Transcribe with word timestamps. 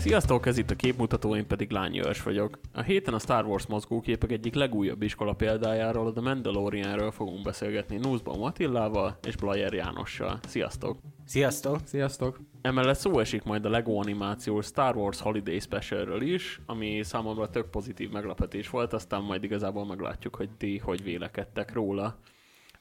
Sziasztok, 0.00 0.46
ez 0.46 0.58
itt 0.58 0.70
a 0.70 0.74
képmutató, 0.74 1.36
én 1.36 1.46
pedig 1.46 1.70
Lányi 1.70 1.98
Örs 1.98 2.22
vagyok. 2.22 2.58
A 2.72 2.80
héten 2.80 3.14
a 3.14 3.18
Star 3.18 3.44
Wars 3.44 3.66
mozgóképek 3.66 4.32
egyik 4.32 4.54
legújabb 4.54 5.02
iskola 5.02 5.32
példájáról, 5.32 6.06
a 6.06 6.12
The 6.12 6.20
Mandalorianről 6.20 7.10
fogunk 7.10 7.42
beszélgetni 7.42 7.96
Nuszban 7.96 8.42
Attillával 8.42 9.18
és 9.22 9.36
Blajer 9.36 9.72
Jánossal. 9.72 10.38
Sziasztok! 10.46 10.98
Sziasztok! 11.24 11.78
Sziasztok! 11.84 12.40
Emellett 12.62 12.98
szó 12.98 13.18
esik 13.18 13.42
majd 13.42 13.64
a 13.64 13.68
Lego 13.68 13.98
animációs 13.98 14.66
Star 14.66 14.96
Wars 14.96 15.20
Holiday 15.20 15.58
Specialről 15.58 16.22
is, 16.22 16.60
ami 16.66 17.02
számomra 17.02 17.48
tök 17.48 17.70
pozitív 17.70 18.10
meglepetés 18.10 18.70
volt, 18.70 18.92
aztán 18.92 19.22
majd 19.22 19.44
igazából 19.44 19.86
meglátjuk, 19.86 20.34
hogy 20.36 20.50
ti 20.50 20.78
hogy 20.78 21.02
vélekedtek 21.02 21.72
róla. 21.72 22.18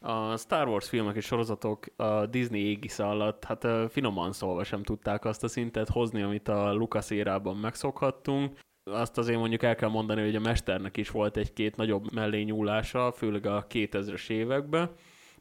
A 0.02 0.38
Star 0.38 0.68
Wars 0.68 0.90
filmek 0.90 1.16
és 1.16 1.26
sorozatok 1.26 1.86
a 1.96 2.26
Disney 2.26 2.66
égisze 2.66 3.06
alatt, 3.06 3.44
hát 3.44 3.68
finoman 3.92 4.32
szólva 4.32 4.64
sem 4.64 4.84
tudták 4.84 5.26
azt 5.26 5.44
a 5.44 5.48
szintet 5.48 5.90
hozni, 5.90 6.22
amit 6.22 6.48
a 6.48 6.74
Lucas 6.74 7.10
érában 7.10 7.58
megszokhattunk. 7.58 8.60
Azt 8.84 9.18
azért 9.18 9.40
mondjuk 9.40 9.64
el 9.64 9.76
kell 9.76 9.90
mondani, 9.90 10.22
hogy 10.22 10.36
a 10.36 10.40
mesternek 10.40 10.98
is 10.98 11.10
volt 11.10 11.38
egy-két 11.38 11.76
nagyobb 11.76 12.14
mellényúlása, 12.14 13.12
főleg 13.12 13.46
a 13.46 13.66
2000-es 13.70 14.30
években. 14.30 14.92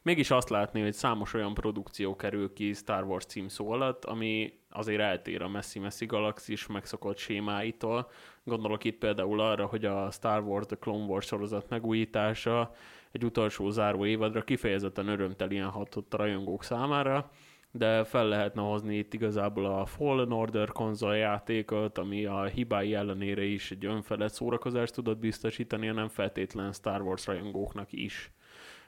Mégis 0.01 0.31
azt 0.31 0.49
látni, 0.49 0.81
hogy 0.81 0.93
számos 0.93 1.33
olyan 1.33 1.53
produkció 1.53 2.15
kerül 2.15 2.53
ki 2.53 2.73
Star 2.73 3.03
Wars 3.03 3.25
címszó 3.25 3.71
alatt, 3.71 4.05
ami 4.05 4.53
azért 4.69 5.01
eltér 5.01 5.41
a 5.41 5.49
messzi-messzi 5.49 6.05
galaxis 6.05 6.67
megszokott 6.67 7.17
sémáitól. 7.17 8.09
Gondolok 8.43 8.83
itt 8.83 8.97
például 8.97 9.39
arra, 9.39 9.65
hogy 9.65 9.85
a 9.85 10.11
Star 10.11 10.43
Wars 10.43 10.65
The 10.65 10.75
Clone 10.75 11.05
Wars 11.05 11.25
sorozat 11.25 11.69
megújítása 11.69 12.71
egy 13.11 13.25
utolsó 13.25 13.69
záró 13.69 14.05
évadra 14.05 14.41
kifejezetten 14.41 15.07
örömtelien 15.07 15.69
hatott 15.69 16.13
a 16.13 16.17
rajongók 16.17 16.63
számára, 16.63 17.31
de 17.71 18.03
fel 18.03 18.27
lehetne 18.27 18.61
hozni 18.61 18.97
itt 18.97 19.13
igazából 19.13 19.65
a 19.65 19.85
Fallen 19.85 20.31
Order 20.31 20.67
konzoljátékot, 20.67 21.97
ami 21.97 22.25
a 22.25 22.43
hibái 22.43 22.93
ellenére 22.93 23.43
is 23.43 23.71
egy 23.71 23.85
önfelett 23.85 24.33
szórakozást 24.33 24.93
tudott 24.93 25.17
biztosítani, 25.19 25.87
nem 25.87 26.07
feltétlen 26.07 26.71
Star 26.71 27.01
Wars 27.01 27.25
rajongóknak 27.25 27.91
is. 27.91 28.31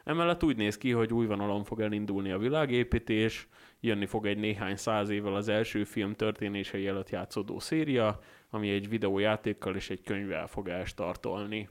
Emellett 0.04 0.44
úgy 0.44 0.58
néz 0.58 0.78
ki, 0.78 0.92
hogy 0.92 1.14
új 1.14 1.26
vonalon 1.26 1.64
fog 1.64 1.82
elindulni 1.82 2.32
a 2.32 2.38
világépítés, 2.38 3.48
jönni 3.80 4.06
fog 4.06 4.26
egy 4.26 4.38
néhány 4.38 4.76
száz 4.76 5.10
évvel 5.10 5.36
az 5.36 5.48
első 5.48 5.84
film 5.84 6.14
történései 6.14 6.88
előtt 6.88 7.10
játszódó 7.10 7.60
széria, 7.60 8.20
ami 8.50 8.70
egy 8.70 8.90
videójátékkal 8.90 9.76
és 9.76 9.90
egy 9.90 10.02
könyvvel 10.04 10.48
fog 10.48 10.68
elstartolni. 10.68 11.70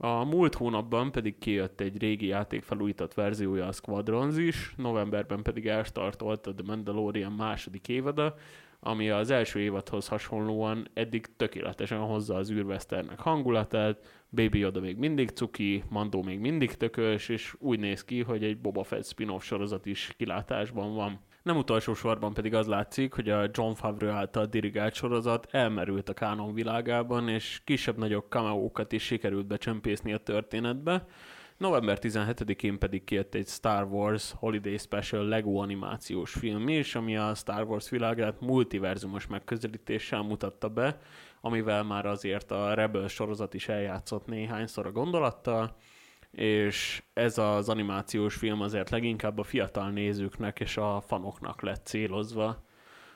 A 0.00 0.24
múlt 0.24 0.54
hónapban 0.54 1.12
pedig 1.12 1.38
kijött 1.38 1.80
egy 1.80 1.98
régi 1.98 2.26
játék 2.26 2.62
felújított 2.62 3.14
verziója 3.14 3.66
a 3.66 3.72
Squadrons 3.72 4.36
is, 4.36 4.74
novemberben 4.76 5.42
pedig 5.42 5.66
elstartolt 5.66 6.46
a 6.46 6.54
The 6.54 6.64
Mandalorian 6.66 7.32
második 7.32 7.88
évada, 7.88 8.34
ami 8.80 9.10
az 9.10 9.30
első 9.30 9.60
évadhoz 9.60 10.08
hasonlóan 10.08 10.88
eddig 10.94 11.36
tökéletesen 11.36 11.98
hozza 11.98 12.34
az 12.34 12.50
űrveszternek 12.50 13.20
hangulatát, 13.20 14.24
Baby 14.30 14.58
Yoda 14.58 14.80
még 14.80 14.96
mindig 14.96 15.28
cuki, 15.28 15.84
Mando 15.88 16.22
még 16.22 16.38
mindig 16.38 16.74
tökös, 16.74 17.28
és 17.28 17.54
úgy 17.58 17.78
néz 17.78 18.04
ki, 18.04 18.22
hogy 18.22 18.44
egy 18.44 18.60
Boba 18.60 18.82
Fett 18.82 19.06
spin-off 19.06 19.44
sorozat 19.44 19.86
is 19.86 20.14
kilátásban 20.16 20.94
van. 20.94 21.20
Nem 21.42 21.56
utolsó 21.56 21.94
sorban 21.94 22.34
pedig 22.34 22.54
az 22.54 22.66
látszik, 22.66 23.14
hogy 23.14 23.28
a 23.28 23.48
John 23.52 23.72
Favreau 23.72 24.14
által 24.14 24.46
dirigált 24.46 24.94
sorozat 24.94 25.46
elmerült 25.50 26.08
a 26.08 26.14
kánon 26.14 26.54
világában, 26.54 27.28
és 27.28 27.60
kisebb-nagyobb 27.64 28.24
cameókat 28.28 28.92
is 28.92 29.02
sikerült 29.02 29.46
becsempészni 29.46 30.12
a 30.12 30.18
történetbe. 30.18 31.06
November 31.56 31.98
17-én 32.00 32.78
pedig 32.78 33.04
kijött 33.04 33.34
egy 33.34 33.46
Star 33.46 33.84
Wars 33.84 34.32
Holiday 34.36 34.76
Special 34.76 35.24
Lego 35.24 35.56
animációs 35.56 36.32
film 36.32 36.68
is, 36.68 36.94
ami 36.94 37.16
a 37.16 37.34
Star 37.34 37.64
Wars 37.64 37.90
világát 37.90 38.40
multiverzumos 38.40 39.26
megközelítéssel 39.26 40.22
mutatta 40.22 40.68
be, 40.68 41.00
amivel 41.40 41.84
már 41.84 42.06
azért 42.06 42.50
a 42.50 42.74
Rebel 42.74 43.08
sorozat 43.08 43.54
is 43.54 43.68
eljátszott 43.68 44.26
néhányszor 44.26 44.86
a 44.86 44.92
gondolattal, 44.92 45.76
és 46.30 47.02
ez 47.12 47.38
az 47.38 47.68
animációs 47.68 48.34
film 48.34 48.60
azért 48.60 48.90
leginkább 48.90 49.38
a 49.38 49.42
fiatal 49.42 49.90
nézőknek 49.90 50.60
és 50.60 50.76
a 50.76 51.00
fanoknak 51.00 51.62
lett 51.62 51.86
célozva. 51.86 52.66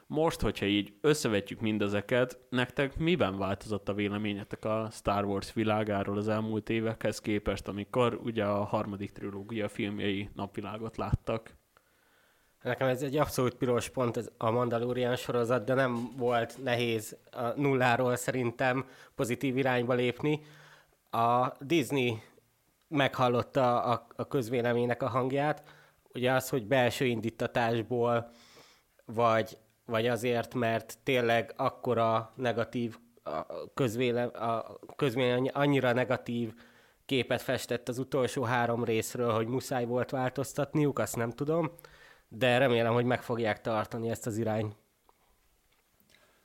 Most, 0.06 0.41
hogyha 0.41 0.67
így 0.67 0.95
összevetjük 1.00 1.61
mindezeket, 1.61 2.39
nektek 2.49 2.99
miben 2.99 3.39
változott 3.39 3.89
a 3.89 3.95
véleményetek 3.95 4.65
a 4.65 4.89
Star 4.91 5.25
Wars 5.25 5.53
világáról 5.53 6.17
az 6.17 6.28
elmúlt 6.28 6.71
évekhez 6.71 7.21
képest, 7.21 7.69
amikor 7.69 8.21
ugye 8.22 8.45
a 8.45 8.65
harmadik 8.65 9.11
trilógia 9.11 9.69
filmjei 9.69 10.28
napvilágot 10.34 10.97
láttak? 10.97 11.56
Nekem 12.62 12.89
ez 12.89 13.03
egy 13.03 13.17
abszolút 13.17 13.55
piros 13.55 13.89
pont 13.89 14.17
ez 14.17 14.31
a 14.39 14.51
Mandalorian 14.51 15.17
sorozat, 15.17 15.65
de 15.65 15.75
nem 15.75 16.17
volt 16.17 16.62
nehéz 16.62 17.17
a 17.31 17.61
nulláról 17.61 18.17
szerintem 18.17 18.87
pozitív 19.15 19.56
irányba 19.56 19.95
lépni. 19.95 20.41
A 21.11 21.53
Disney 21.61 22.22
meghallotta 22.92 23.82
a, 23.82 24.06
a 24.16 24.28
közvéleménynek 24.28 25.03
a 25.03 25.08
hangját, 25.08 25.62
ugye 26.14 26.32
az, 26.32 26.48
hogy 26.48 26.66
belső 26.66 27.04
indítatásból, 27.04 28.30
vagy, 29.04 29.58
vagy 29.86 30.06
azért, 30.06 30.54
mert 30.54 30.98
tényleg 31.03 31.53
akkora 31.56 32.32
negatív 32.36 32.98
a 33.22 33.47
közvélem, 33.75 34.30
a 34.34 34.78
közvélemény 34.97 35.48
annyira 35.48 35.92
negatív 35.92 36.54
képet 37.04 37.42
festett 37.42 37.88
az 37.88 37.98
utolsó 37.98 38.42
három 38.42 38.84
részről, 38.84 39.32
hogy 39.32 39.47
muszáj 39.47 39.84
volt 39.84 40.10
változtatniuk, 40.10 40.98
azt 40.98 41.16
nem 41.16 41.30
tudom, 41.30 41.72
de 42.28 42.59
remélem, 42.59 42.92
hogy 42.92 43.04
meg 43.04 43.22
fogják 43.22 43.60
tartani 43.60 44.10
ezt 44.10 44.26
az 44.26 44.38
irányt. 44.38 44.76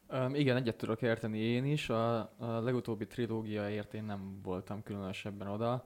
Um, 0.09 0.35
igen, 0.35 0.55
egyet 0.55 0.75
tudok 0.75 1.01
érteni 1.01 1.37
én 1.37 1.65
is. 1.65 1.89
A, 1.89 2.17
a 2.19 2.59
legutóbbi 2.61 3.07
trilógiaért 3.07 3.93
én 3.93 4.03
nem 4.03 4.39
voltam 4.43 4.83
különösebben 4.83 5.47
oda. 5.47 5.85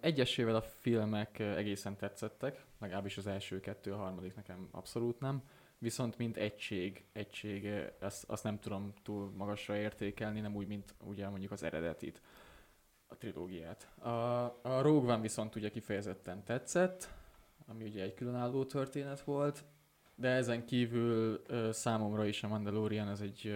Egyesével 0.00 0.56
a 0.56 0.62
filmek 0.62 1.38
egészen 1.38 1.96
tetszettek, 1.96 2.64
legalábbis 2.78 3.16
az 3.16 3.26
első 3.26 3.60
kettő, 3.60 3.92
a 3.92 3.96
harmadik 3.96 4.34
nekem 4.34 4.68
abszolút 4.70 5.20
nem. 5.20 5.42
Viszont 5.78 6.18
mint 6.18 6.36
egység, 6.36 7.04
egység, 7.12 7.68
azt, 8.00 8.24
azt 8.24 8.44
nem 8.44 8.58
tudom 8.58 8.92
túl 9.02 9.30
magasra 9.36 9.76
értékelni, 9.76 10.40
nem 10.40 10.56
úgy, 10.56 10.66
mint 10.66 10.94
ugye 11.04 11.28
mondjuk 11.28 11.52
az 11.52 11.62
eredetit, 11.62 12.20
a 13.06 13.16
trilógiát. 13.16 13.88
A, 13.98 14.08
a 14.62 14.80
Rogue 14.82 15.12
One 15.12 15.22
viszont 15.22 15.54
ugye 15.56 15.70
kifejezetten 15.70 16.44
tetszett, 16.44 17.08
ami 17.66 17.84
ugye 17.84 18.02
egy 18.02 18.14
különálló 18.14 18.64
történet 18.64 19.20
volt, 19.20 19.64
de 20.14 20.28
ezen 20.28 20.66
kívül 20.66 21.42
számomra 21.72 22.26
is 22.26 22.42
a 22.42 22.48
Mandalorian 22.48 23.08
az 23.08 23.20
egy 23.20 23.54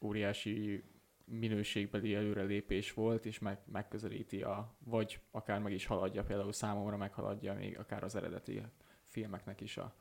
óriási 0.00 0.84
minőségbeli 1.28 2.14
előrelépés 2.14 2.92
volt, 2.92 3.26
és 3.26 3.38
meg, 3.38 3.58
megközelíti 3.72 4.42
a, 4.42 4.76
vagy 4.84 5.20
akár 5.30 5.60
meg 5.60 5.72
is 5.72 5.86
haladja, 5.86 6.24
például 6.24 6.52
számomra 6.52 6.96
meghaladja 6.96 7.54
még 7.54 7.78
akár 7.78 8.04
az 8.04 8.14
eredeti 8.14 8.62
filmeknek 9.04 9.60
is 9.60 9.76
a 9.76 9.94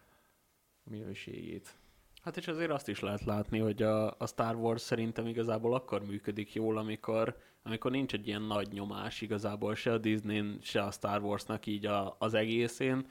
minőségét. 0.83 1.75
Hát 2.21 2.37
és 2.37 2.47
azért 2.47 2.71
azt 2.71 2.87
is 2.87 2.99
lehet 2.99 3.23
látni, 3.23 3.59
hogy 3.59 3.81
a, 3.81 4.15
a 4.17 4.27
Star 4.27 4.55
Wars 4.55 4.81
szerintem 4.81 5.27
igazából 5.27 5.73
akkor 5.73 6.05
működik 6.05 6.53
jól, 6.53 6.77
amikor, 6.77 7.37
amikor 7.63 7.91
nincs 7.91 8.13
egy 8.13 8.27
ilyen 8.27 8.41
nagy 8.41 8.71
nyomás 8.71 9.21
igazából 9.21 9.75
se 9.75 9.91
a 9.91 9.97
Disney, 9.97 10.57
se 10.61 10.81
a 10.81 10.91
Star 10.91 11.23
Warsnak 11.23 11.65
így 11.65 11.85
a, 11.85 12.15
az 12.19 12.33
egészén. 12.33 13.07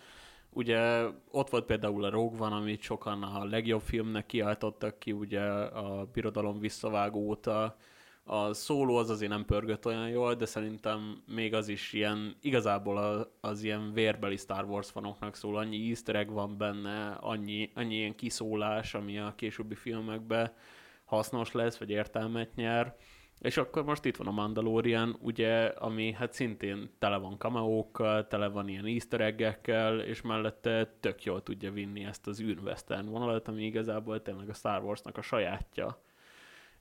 Ugye 0.50 1.04
ott 1.30 1.50
volt 1.50 1.64
például 1.64 2.04
a 2.04 2.10
Rogue 2.10 2.46
One, 2.46 2.54
amit 2.54 2.80
sokan 2.80 3.22
a 3.22 3.44
legjobb 3.44 3.80
filmnek 3.80 4.26
kiáltottak 4.26 4.98
ki, 4.98 5.12
ugye 5.12 5.42
a 5.42 6.04
birodalom 6.04 6.58
visszavágó 6.58 7.20
óta, 7.20 7.76
a 8.28 8.52
szóló 8.52 8.96
az 8.96 9.10
azért 9.10 9.30
nem 9.30 9.44
pörgött 9.44 9.86
olyan 9.86 10.08
jól, 10.08 10.34
de 10.34 10.46
szerintem 10.46 11.22
még 11.26 11.54
az 11.54 11.68
is 11.68 11.92
ilyen, 11.92 12.36
igazából 12.40 13.28
az 13.40 13.62
ilyen 13.62 13.92
vérbeli 13.92 14.36
Star 14.36 14.64
Wars 14.64 14.90
fanoknak 14.90 15.36
szól, 15.36 15.56
annyi 15.56 15.88
easter 15.88 16.16
egg 16.16 16.30
van 16.30 16.56
benne, 16.56 17.06
annyi, 17.06 17.70
annyi 17.74 17.94
ilyen 17.94 18.14
kiszólás, 18.14 18.94
ami 18.94 19.18
a 19.18 19.34
későbbi 19.36 19.74
filmekben 19.74 20.52
hasznos 21.04 21.52
lesz, 21.52 21.78
vagy 21.78 21.90
értelmet 21.90 22.54
nyer. 22.54 22.96
És 23.40 23.56
akkor 23.56 23.84
most 23.84 24.04
itt 24.04 24.16
van 24.16 24.26
a 24.26 24.30
Mandalorian, 24.30 25.16
ugye, 25.20 25.64
ami 25.64 26.12
hát 26.12 26.32
szintén 26.32 26.90
tele 26.98 27.16
van 27.16 27.38
kameókkal, 27.38 28.26
tele 28.26 28.48
van 28.48 28.68
ilyen 28.68 28.86
easter 28.86 29.20
egg-ekkel, 29.20 30.00
és 30.00 30.22
mellette 30.22 30.96
tök 31.00 31.24
jól 31.24 31.42
tudja 31.42 31.72
vinni 31.72 32.04
ezt 32.04 32.26
az 32.26 32.40
űrvesztern 32.40 33.08
vonalat, 33.08 33.48
ami 33.48 33.64
igazából 33.64 34.22
tényleg 34.22 34.48
a 34.48 34.54
Star 34.54 34.82
Warsnak 34.82 35.16
a 35.16 35.22
sajátja. 35.22 36.02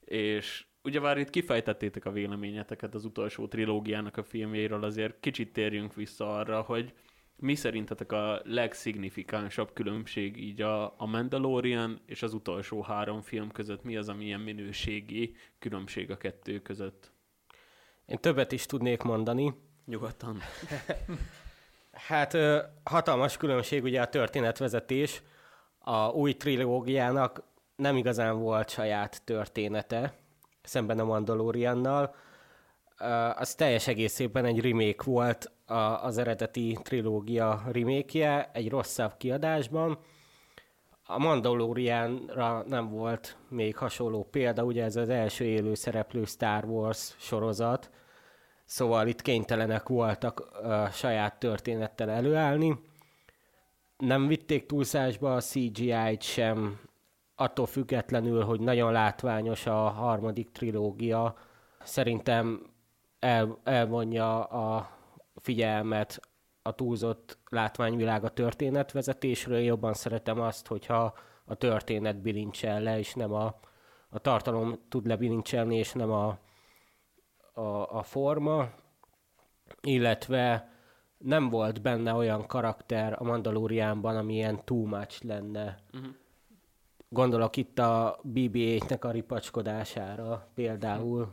És 0.05 0.65
ugye 0.85 0.99
már 0.99 1.17
itt 1.17 1.29
kifejtettétek 1.29 2.05
a 2.05 2.11
véleményeteket 2.11 2.95
az 2.95 3.05
utolsó 3.05 3.47
trilógiának 3.47 4.17
a 4.17 4.23
filmjéről, 4.23 4.83
azért 4.83 5.19
kicsit 5.19 5.53
térjünk 5.53 5.93
vissza 5.93 6.37
arra, 6.37 6.61
hogy 6.61 6.93
mi 7.35 7.55
szerintetek 7.55 8.11
a 8.11 8.41
legszignifikánsabb 8.43 9.73
különbség 9.73 10.37
így 10.37 10.61
a, 10.61 10.83
a 10.97 11.05
Mandalorian 11.05 12.01
és 12.05 12.23
az 12.23 12.33
utolsó 12.33 12.81
három 12.81 13.21
film 13.21 13.51
között? 13.51 13.83
Mi 13.83 13.97
az, 13.97 14.09
ami 14.09 14.25
ilyen 14.25 14.39
minőségi 14.39 15.35
különbség 15.59 16.11
a 16.11 16.17
kettő 16.17 16.61
között? 16.61 17.11
Én 18.05 18.17
többet 18.17 18.51
is 18.51 18.65
tudnék 18.65 19.01
mondani. 19.01 19.53
Nyugodtan. 19.85 20.39
hát 22.07 22.37
hatalmas 22.83 23.37
különbség 23.37 23.83
ugye 23.83 24.01
a 24.01 24.09
történetvezetés. 24.09 25.21
A 25.79 26.07
új 26.07 26.33
trilógiának 26.33 27.43
nem 27.75 27.97
igazán 27.97 28.39
volt 28.39 28.69
saját 28.69 29.21
története, 29.23 30.24
szemben 30.65 30.99
a 30.99 31.03
Mandaloriannal. 31.03 32.15
Az 33.35 33.55
teljes 33.55 33.87
egészében 33.87 34.45
egy 34.45 34.59
remake 34.59 35.03
volt 35.05 35.51
az 36.01 36.17
eredeti 36.17 36.77
trilógia 36.83 37.63
remake 37.71 38.49
egy 38.53 38.69
rosszabb 38.69 39.17
kiadásban. 39.17 39.97
A 41.07 41.17
Mandalorianra 41.17 42.63
nem 42.67 42.89
volt 42.89 43.37
még 43.49 43.77
hasonló 43.77 44.27
példa, 44.31 44.63
ugye 44.63 44.83
ez 44.83 44.95
az 44.95 45.09
első 45.09 45.45
élő 45.45 45.73
szereplő 45.73 46.23
Star 46.23 46.65
Wars 46.65 47.15
sorozat, 47.17 47.89
szóval 48.65 49.07
itt 49.07 49.21
kénytelenek 49.21 49.87
voltak 49.87 50.39
a 50.39 50.89
saját 50.89 51.39
történettel 51.39 52.09
előállni. 52.09 52.79
Nem 53.97 54.27
vitték 54.27 54.65
túlszásba 54.65 55.35
a 55.35 55.41
CGI-t 55.41 56.21
sem, 56.21 56.79
attól 57.35 57.65
függetlenül, 57.65 58.43
hogy 58.43 58.59
nagyon 58.59 58.91
látványos 58.91 59.65
a 59.65 59.89
harmadik 59.89 60.51
trilógia, 60.51 61.35
szerintem 61.83 62.69
el, 63.19 63.59
elvonja 63.63 64.43
a 64.43 64.89
figyelmet 65.35 66.19
a 66.61 66.71
túlzott 66.71 67.37
látványvilág 67.49 68.23
a 68.23 68.29
történetvezetésről. 68.29 69.59
Jobban 69.59 69.93
szeretem 69.93 70.39
azt, 70.39 70.67
hogyha 70.67 71.13
a 71.45 71.55
történet 71.55 72.21
bilincsel 72.21 72.81
le, 72.81 72.97
és 72.97 73.13
nem 73.13 73.33
a, 73.33 73.59
a 74.09 74.19
tartalom 74.19 74.79
tud 74.89 75.05
lebilincselni, 75.05 75.77
és 75.77 75.93
nem 75.93 76.11
a, 76.11 76.37
a, 77.53 77.97
a 77.97 78.03
forma. 78.03 78.69
Illetve 79.81 80.69
nem 81.17 81.49
volt 81.49 81.81
benne 81.81 82.13
olyan 82.13 82.47
karakter 82.47 83.15
a 83.19 83.23
Mandaloriánban, 83.23 84.17
ami 84.17 84.33
ilyen 84.33 84.65
too 84.65 84.85
much 84.85 85.25
lenne. 85.25 85.77
Uh-huh 85.93 86.15
Gondolok 87.15 87.57
itt 87.57 87.79
a 87.79 88.19
BB-8-nek 88.33 88.99
a 88.99 89.11
ripacskodására 89.11 90.47
például. 90.55 91.27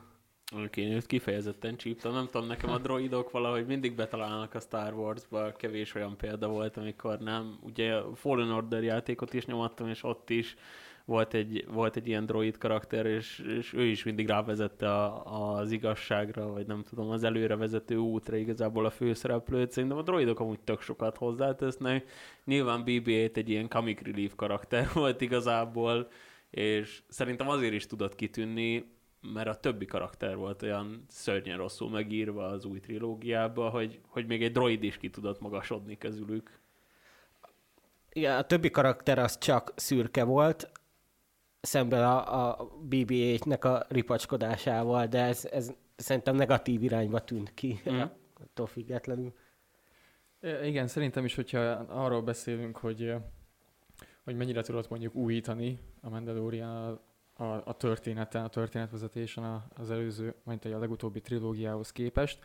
Én 0.75 0.93
őt 0.93 1.07
kifejezetten 1.07 1.77
csíptem, 1.77 2.13
nem 2.13 2.29
tudom, 2.31 2.47
nekem 2.47 2.71
a 2.71 2.79
droidok 2.79 3.31
valahogy 3.31 3.67
mindig 3.67 3.95
betalálnak 3.95 4.55
a 4.55 4.61
Star 4.61 4.95
Wars-ba, 4.95 5.53
kevés 5.53 5.95
olyan 5.95 6.17
példa 6.17 6.49
volt, 6.49 6.77
amikor 6.77 7.19
nem. 7.19 7.59
Ugye 7.63 8.01
Fallen 8.15 8.51
Order 8.51 8.83
játékot 8.83 9.35
is 9.35 9.47
nyomattam, 9.47 9.89
és 9.89 10.03
ott 10.03 10.31
is 10.31 10.57
volt 11.05 11.35
egy, 11.35 11.65
volt 11.69 11.97
egy 11.97 12.09
ilyen 12.09 12.27
droid 12.27 12.59
karakter, 12.59 13.07
és, 13.07 13.39
és 13.59 13.73
ő 13.73 13.85
is 13.85 14.03
mindig 14.05 14.29
rávezette 14.29 14.95
a, 14.95 15.55
az 15.55 15.71
igazságra, 15.71 16.53
vagy 16.53 16.67
nem 16.67 16.83
tudom, 16.83 17.11
az 17.11 17.25
előre 17.25 17.57
vezető 17.57 17.97
útra 17.97 18.37
igazából 18.37 18.87
a 18.87 18.91
főszereplőt. 18.91 19.73
Szerintem 19.73 19.99
a 19.99 20.03
droidok 20.03 20.41
amúgy 20.41 20.61
tök 20.61 20.81
sokat 20.81 21.17
hozzátesznek. 21.17 22.11
Nyilván 22.45 22.83
BB-8 22.87 23.37
egy 23.37 23.49
ilyen 23.49 23.69
comic 23.69 24.01
relief 24.01 24.33
karakter 24.37 24.89
volt 24.95 25.21
igazából, 25.21 26.09
és 26.51 27.03
szerintem 27.09 27.49
azért 27.49 27.75
is 27.75 27.87
tudott 27.87 28.15
kitűnni, 28.15 28.91
mert 29.21 29.49
a 29.49 29.55
többi 29.55 29.85
karakter 29.85 30.37
volt 30.37 30.63
olyan 30.63 31.05
szörnyen 31.09 31.57
rosszul 31.57 31.91
megírva 31.91 32.47
az 32.47 32.65
új 32.65 32.81
trilógiába, 32.81 33.69
hogy, 33.69 34.01
hogy 34.07 34.27
még 34.27 34.43
egy 34.43 34.53
droid 34.53 34.83
is 34.83 34.97
ki 34.97 35.11
tudott 35.11 35.41
magasodni 35.41 35.99
közülük. 35.99 36.61
Igen, 38.13 38.37
a 38.37 38.43
többi 38.43 38.71
karakter 38.71 39.19
az 39.19 39.39
csak 39.39 39.73
szürke 39.77 40.25
volt, 40.25 40.71
szemben 41.63 42.05
a, 42.05 42.49
a 42.49 42.69
BB-8-nek 42.89 43.61
a 43.61 43.87
ripacskodásával, 43.89 45.07
de 45.07 45.23
ez, 45.23 45.45
ez 45.45 45.73
szerintem 45.97 46.37
negatív 46.37 46.83
irányba 46.83 47.25
tűnt 47.25 47.55
ki, 47.55 47.81
mm. 47.91 48.01
attól 48.41 48.67
függetlenül. 48.67 49.33
Igen, 50.65 50.87
szerintem 50.87 51.25
is, 51.25 51.35
hogyha 51.35 51.61
arról 51.89 52.23
beszélünk, 52.23 52.77
hogy, 52.77 53.15
hogy 54.25 54.37
mennyire 54.37 54.63
tudott 54.63 54.89
mondjuk 54.89 55.15
újítani 55.15 55.79
a 56.01 56.09
Mandalorian 56.09 57.01
a, 57.37 57.45
a, 57.45 57.63
a 57.65 57.77
történeten, 57.77 58.45
a 58.45 58.49
történetvezetésen 58.49 59.63
az 59.75 59.91
előző, 59.91 60.35
mint 60.45 60.65
a 60.65 60.79
legutóbbi 60.79 61.21
trilógiához 61.21 61.93
képest, 61.93 62.39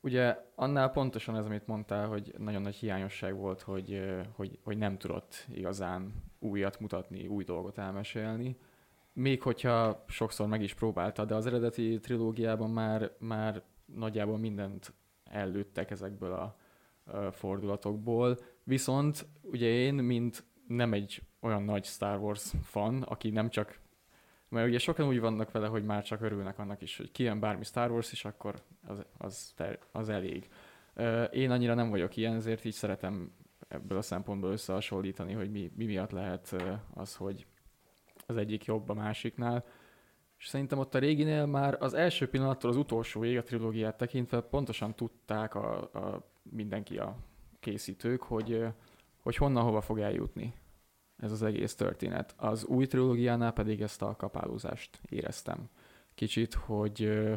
Ugye 0.00 0.36
annál 0.54 0.90
pontosan 0.90 1.36
ez, 1.36 1.44
amit 1.44 1.66
mondtál, 1.66 2.06
hogy 2.06 2.34
nagyon 2.38 2.62
nagy 2.62 2.74
hiányosság 2.74 3.36
volt, 3.36 3.60
hogy, 3.60 4.10
hogy, 4.32 4.58
hogy 4.62 4.78
nem 4.78 4.98
tudott 4.98 5.46
igazán 5.52 6.12
újat 6.38 6.80
mutatni, 6.80 7.26
új 7.26 7.44
dolgot 7.44 7.78
elmesélni. 7.78 8.56
Még 9.12 9.42
hogyha 9.42 10.04
sokszor 10.08 10.46
meg 10.46 10.62
is 10.62 10.74
próbálta, 10.74 11.24
de 11.24 11.34
az 11.34 11.46
eredeti 11.46 12.00
trilógiában 12.00 12.70
már, 12.70 13.12
már 13.18 13.62
nagyjából 13.84 14.38
mindent 14.38 14.92
ellőttek 15.24 15.90
ezekből 15.90 16.32
a, 16.32 16.56
fordulatokból. 17.32 18.38
Viszont 18.64 19.26
ugye 19.42 19.66
én, 19.66 19.94
mint 19.94 20.44
nem 20.66 20.92
egy 20.92 21.22
olyan 21.40 21.62
nagy 21.62 21.84
Star 21.84 22.18
Wars 22.18 22.52
fan, 22.62 23.02
aki 23.02 23.30
nem 23.30 23.48
csak 23.48 23.79
mert 24.50 24.68
ugye 24.68 24.78
sokan 24.78 25.06
úgy 25.06 25.20
vannak 25.20 25.50
vele, 25.50 25.66
hogy 25.66 25.84
már 25.84 26.02
csak 26.02 26.20
örülnek 26.20 26.58
annak 26.58 26.82
is, 26.82 26.96
hogy 26.96 27.12
kijön 27.12 27.40
bármi 27.40 27.64
Star 27.64 27.90
Wars, 27.90 28.12
és 28.12 28.24
akkor 28.24 28.62
az, 28.86 29.04
az, 29.18 29.54
az 29.92 30.08
elég. 30.08 30.48
Én 31.30 31.50
annyira 31.50 31.74
nem 31.74 31.90
vagyok 31.90 32.16
ilyen, 32.16 32.34
ezért 32.34 32.64
így 32.64 32.72
szeretem 32.72 33.32
ebből 33.68 33.98
a 33.98 34.02
szempontból 34.02 34.50
összehasonlítani, 34.50 35.32
hogy 35.32 35.50
mi, 35.50 35.72
mi 35.76 35.84
miatt 35.84 36.10
lehet 36.10 36.56
az, 36.94 37.16
hogy 37.16 37.46
az 38.26 38.36
egyik 38.36 38.64
jobb 38.64 38.88
a 38.88 38.94
másiknál. 38.94 39.64
És 40.38 40.46
szerintem 40.46 40.78
ott 40.78 40.94
a 40.94 40.98
réginél 40.98 41.46
már 41.46 41.76
az 41.80 41.94
első 41.94 42.28
pillanattól 42.28 42.70
az 42.70 42.76
utolsóig 42.76 43.36
a 43.36 43.42
trilógiát 43.42 43.96
tekintve 43.96 44.40
pontosan 44.40 44.94
tudták 44.94 45.54
a, 45.54 45.80
a 45.80 46.30
mindenki 46.42 46.98
a 46.98 47.16
készítők, 47.60 48.22
hogy, 48.22 48.64
hogy 49.22 49.36
honnan 49.36 49.62
hova 49.62 49.80
fog 49.80 49.98
eljutni 49.98 50.54
ez 51.20 51.32
az 51.32 51.42
egész 51.42 51.74
történet. 51.74 52.34
Az 52.36 52.64
új 52.64 52.86
trilógiánál 52.86 53.52
pedig 53.52 53.80
ezt 53.80 54.02
a 54.02 54.16
kapálózást 54.16 55.00
éreztem. 55.08 55.68
Kicsit, 56.14 56.54
hogy 56.54 57.28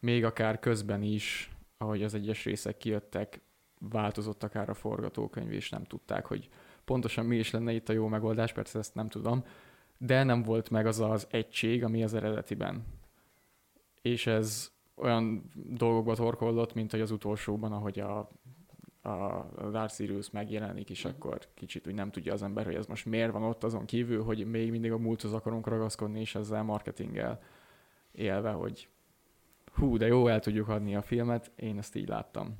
még 0.00 0.24
akár 0.24 0.58
közben 0.58 1.02
is, 1.02 1.50
ahogy 1.78 2.02
az 2.02 2.14
egyes 2.14 2.44
részek 2.44 2.76
kijöttek, 2.76 3.40
változott 3.78 4.42
akár 4.42 4.68
a 4.68 4.74
forgatókönyv, 4.74 5.52
és 5.52 5.70
nem 5.70 5.84
tudták, 5.84 6.26
hogy 6.26 6.48
pontosan 6.84 7.26
mi 7.26 7.36
is 7.36 7.50
lenne 7.50 7.72
itt 7.72 7.88
a 7.88 7.92
jó 7.92 8.06
megoldás, 8.08 8.52
persze 8.52 8.78
ezt 8.78 8.94
nem 8.94 9.08
tudom, 9.08 9.44
de 9.98 10.22
nem 10.22 10.42
volt 10.42 10.70
meg 10.70 10.86
az 10.86 11.00
az 11.00 11.26
egység, 11.30 11.84
ami 11.84 12.02
az 12.02 12.14
eredetiben. 12.14 12.84
És 14.02 14.26
ez 14.26 14.72
olyan 14.94 15.50
dolgokba 15.54 16.14
torkollott, 16.14 16.74
mint 16.74 16.90
hogy 16.90 17.00
az 17.00 17.10
utolsóban, 17.10 17.72
ahogy 17.72 18.00
a 18.00 18.30
a 19.02 19.70
Dark 19.70 19.90
Sirius 19.90 20.30
megjelenik, 20.30 20.90
és 20.90 21.06
mm. 21.06 21.10
akkor 21.10 21.38
kicsit 21.54 21.86
úgy 21.86 21.94
nem 21.94 22.10
tudja 22.10 22.32
az 22.32 22.42
ember, 22.42 22.64
hogy 22.64 22.74
ez 22.74 22.86
most 22.86 23.06
miért 23.06 23.32
van 23.32 23.42
ott 23.42 23.64
azon 23.64 23.84
kívül, 23.84 24.22
hogy 24.22 24.46
még 24.46 24.70
mindig 24.70 24.92
a 24.92 24.98
múlthoz 24.98 25.32
akarunk 25.32 25.66
ragaszkodni, 25.66 26.20
és 26.20 26.34
ezzel 26.34 26.62
marketinggel 26.62 27.42
élve, 28.12 28.50
hogy 28.50 28.88
hú, 29.72 29.96
de 29.96 30.06
jó, 30.06 30.26
el 30.26 30.40
tudjuk 30.40 30.68
adni 30.68 30.96
a 30.96 31.02
filmet, 31.02 31.50
én 31.56 31.78
ezt 31.78 31.94
így 31.94 32.08
láttam. 32.08 32.58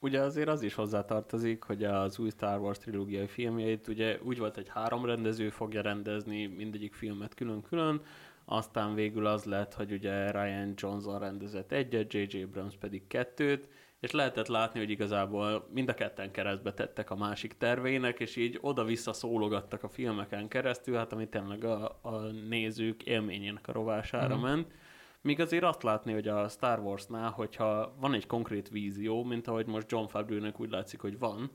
Ugye 0.00 0.20
azért 0.20 0.48
az 0.48 0.62
is 0.62 0.74
hozzátartozik, 0.74 1.62
hogy 1.62 1.84
az 1.84 2.18
új 2.18 2.30
Star 2.30 2.60
Wars 2.60 2.78
trilógiai 2.78 3.26
filmjeit 3.26 3.88
ugye 3.88 4.18
úgy 4.22 4.38
volt, 4.38 4.54
hogy 4.54 4.68
három 4.68 5.04
rendező 5.04 5.50
fogja 5.50 5.82
rendezni 5.82 6.46
mindegyik 6.46 6.94
filmet 6.94 7.34
külön-külön, 7.34 8.02
aztán 8.44 8.94
végül 8.94 9.26
az 9.26 9.44
lett, 9.44 9.74
hogy 9.74 9.92
ugye 9.92 10.30
Ryan 10.30 10.72
Johnson 10.76 11.18
rendezett 11.18 11.72
egyet, 11.72 12.12
J.J. 12.12 12.42
Abrams 12.42 12.76
pedig 12.76 13.06
kettőt, 13.06 13.68
és 14.04 14.10
lehetett 14.10 14.46
látni, 14.46 14.78
hogy 14.80 14.90
igazából 14.90 15.68
mind 15.72 15.88
a 15.88 15.94
ketten 15.94 16.30
keresztbe 16.30 16.72
tettek 16.72 17.10
a 17.10 17.16
másik 17.16 17.56
tervének, 17.58 18.20
és 18.20 18.36
így 18.36 18.58
oda-vissza 18.60 19.12
szólogattak 19.12 19.82
a 19.82 19.88
filmeken 19.88 20.48
keresztül, 20.48 20.96
hát 20.96 21.12
ami 21.12 21.28
tényleg 21.28 21.64
a, 21.64 21.98
a 22.02 22.16
nézők 22.48 23.02
élményének 23.02 23.68
a 23.68 23.72
rovására 23.72 24.36
mm. 24.36 24.40
ment. 24.40 24.72
Míg 25.20 25.40
azért 25.40 25.62
azt 25.62 25.82
látni, 25.82 26.12
hogy 26.12 26.28
a 26.28 26.48
Star 26.48 26.78
Warsnál, 26.78 27.30
hogyha 27.30 27.94
van 28.00 28.14
egy 28.14 28.26
konkrét 28.26 28.68
vízió, 28.68 29.22
mint 29.22 29.46
ahogy 29.46 29.66
most 29.66 29.90
John 29.90 30.06
Favreau-nek 30.06 30.60
úgy 30.60 30.70
látszik, 30.70 31.00
hogy 31.00 31.18
van, 31.18 31.50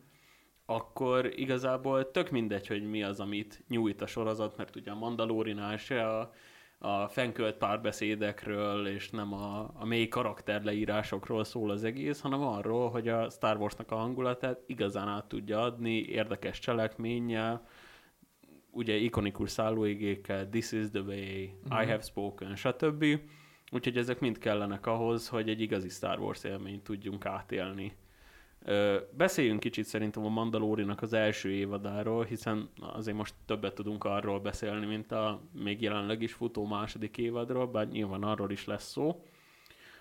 akkor 0.65 1.31
igazából 1.35 2.11
tök 2.11 2.29
mindegy, 2.29 2.67
hogy 2.67 2.89
mi 2.89 3.03
az, 3.03 3.19
amit 3.19 3.63
nyújt 3.67 4.01
a 4.01 4.07
sorozat, 4.07 4.57
mert 4.57 4.75
ugye 4.75 4.91
a 4.91 4.95
Mandalorinál 4.95 5.77
se 5.77 6.07
a 6.07 6.31
a 6.81 7.07
fenkölt 7.07 7.55
párbeszédekről, 7.55 8.87
és 8.87 9.09
nem 9.09 9.33
a, 9.33 9.71
a 9.73 9.85
mély 9.85 10.07
karakterleírásokról 10.07 11.43
szól 11.43 11.69
az 11.69 11.83
egész, 11.83 12.19
hanem 12.19 12.41
arról, 12.41 12.89
hogy 12.89 13.07
a 13.07 13.29
Star 13.29 13.57
Warsnak 13.57 13.91
a 13.91 13.95
hangulatát 13.95 14.59
igazán 14.65 15.07
át 15.07 15.25
tudja 15.25 15.61
adni, 15.61 15.97
érdekes 15.97 16.59
cselekménnyel, 16.59 17.67
ugye 18.71 18.95
ikonikus 18.95 19.51
szállóigékkel, 19.51 20.49
This 20.49 20.71
is 20.71 20.89
the 20.89 21.01
way, 21.01 21.43
uh-huh. 21.63 21.83
I 21.83 21.85
have 21.85 22.01
spoken, 22.01 22.55
stb. 22.55 23.05
Úgyhogy 23.71 23.97
ezek 23.97 24.19
mind 24.19 24.37
kellenek 24.37 24.85
ahhoz, 24.85 25.27
hogy 25.27 25.49
egy 25.49 25.61
igazi 25.61 25.89
Star 25.89 26.19
Wars 26.19 26.43
élményt 26.43 26.83
tudjunk 26.83 27.25
átélni. 27.25 27.93
Beszéljünk 29.11 29.59
kicsit 29.59 29.85
szerintem 29.85 30.25
a 30.25 30.29
Mandalórinak 30.29 31.01
az 31.01 31.13
első 31.13 31.51
évadáról, 31.51 32.23
hiszen 32.23 32.69
azért 32.79 33.17
most 33.17 33.33
többet 33.45 33.73
tudunk 33.73 34.03
arról 34.03 34.39
beszélni, 34.39 34.85
mint 34.85 35.11
a 35.11 35.41
még 35.51 35.81
jelenleg 35.81 36.21
is 36.21 36.33
futó 36.33 36.65
második 36.65 37.17
évadról, 37.17 37.67
bár 37.67 37.87
nyilván 37.87 38.23
arról 38.23 38.51
is 38.51 38.65
lesz 38.65 38.89
szó. 38.89 39.23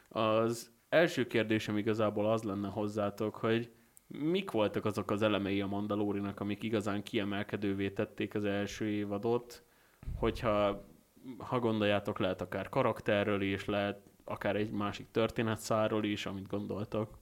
Az 0.08 0.72
első 0.88 1.26
kérdésem 1.26 1.76
igazából 1.76 2.30
az 2.30 2.42
lenne 2.42 2.68
hozzátok, 2.68 3.36
hogy 3.36 3.70
mik 4.06 4.50
voltak 4.50 4.84
azok 4.84 5.10
az 5.10 5.22
elemei 5.22 5.60
a 5.60 5.66
Mandalórinak, 5.66 6.40
amik 6.40 6.62
igazán 6.62 7.02
kiemelkedővé 7.02 7.90
tették 7.90 8.34
az 8.34 8.44
első 8.44 8.86
évadot, 8.86 9.64
hogyha 10.16 10.86
ha 11.38 11.58
gondoljátok, 11.58 12.18
lehet 12.18 12.40
akár 12.40 12.68
karakterről 12.68 13.42
is, 13.42 13.64
lehet 13.64 14.00
akár 14.24 14.56
egy 14.56 14.70
másik 14.70 15.10
történetszáról 15.10 16.04
is, 16.04 16.26
amit 16.26 16.46
gondoltok. 16.46 17.17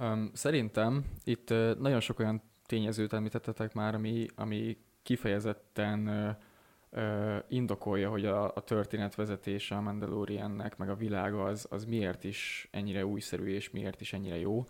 Um, 0.00 0.30
szerintem 0.32 1.04
itt 1.24 1.50
uh, 1.50 1.74
nagyon 1.78 2.00
sok 2.00 2.18
olyan 2.18 2.42
tényezőt 2.66 3.12
említettetek 3.12 3.74
már, 3.74 3.94
ami, 3.94 4.26
ami 4.34 4.78
kifejezetten 5.02 6.08
uh, 6.08 7.02
uh, 7.02 7.36
indokolja, 7.48 8.10
hogy 8.10 8.26
a, 8.26 8.44
a 8.44 8.60
történetvezetése 8.60 9.76
a 9.76 9.80
Mandaloriannek, 9.80 10.76
meg 10.76 10.88
a 10.88 10.94
világa 10.94 11.44
az, 11.44 11.66
az 11.70 11.84
miért 11.84 12.24
is 12.24 12.68
ennyire 12.70 13.06
újszerű, 13.06 13.54
és 13.54 13.70
miért 13.70 14.00
is 14.00 14.12
ennyire 14.12 14.38
jó. 14.38 14.64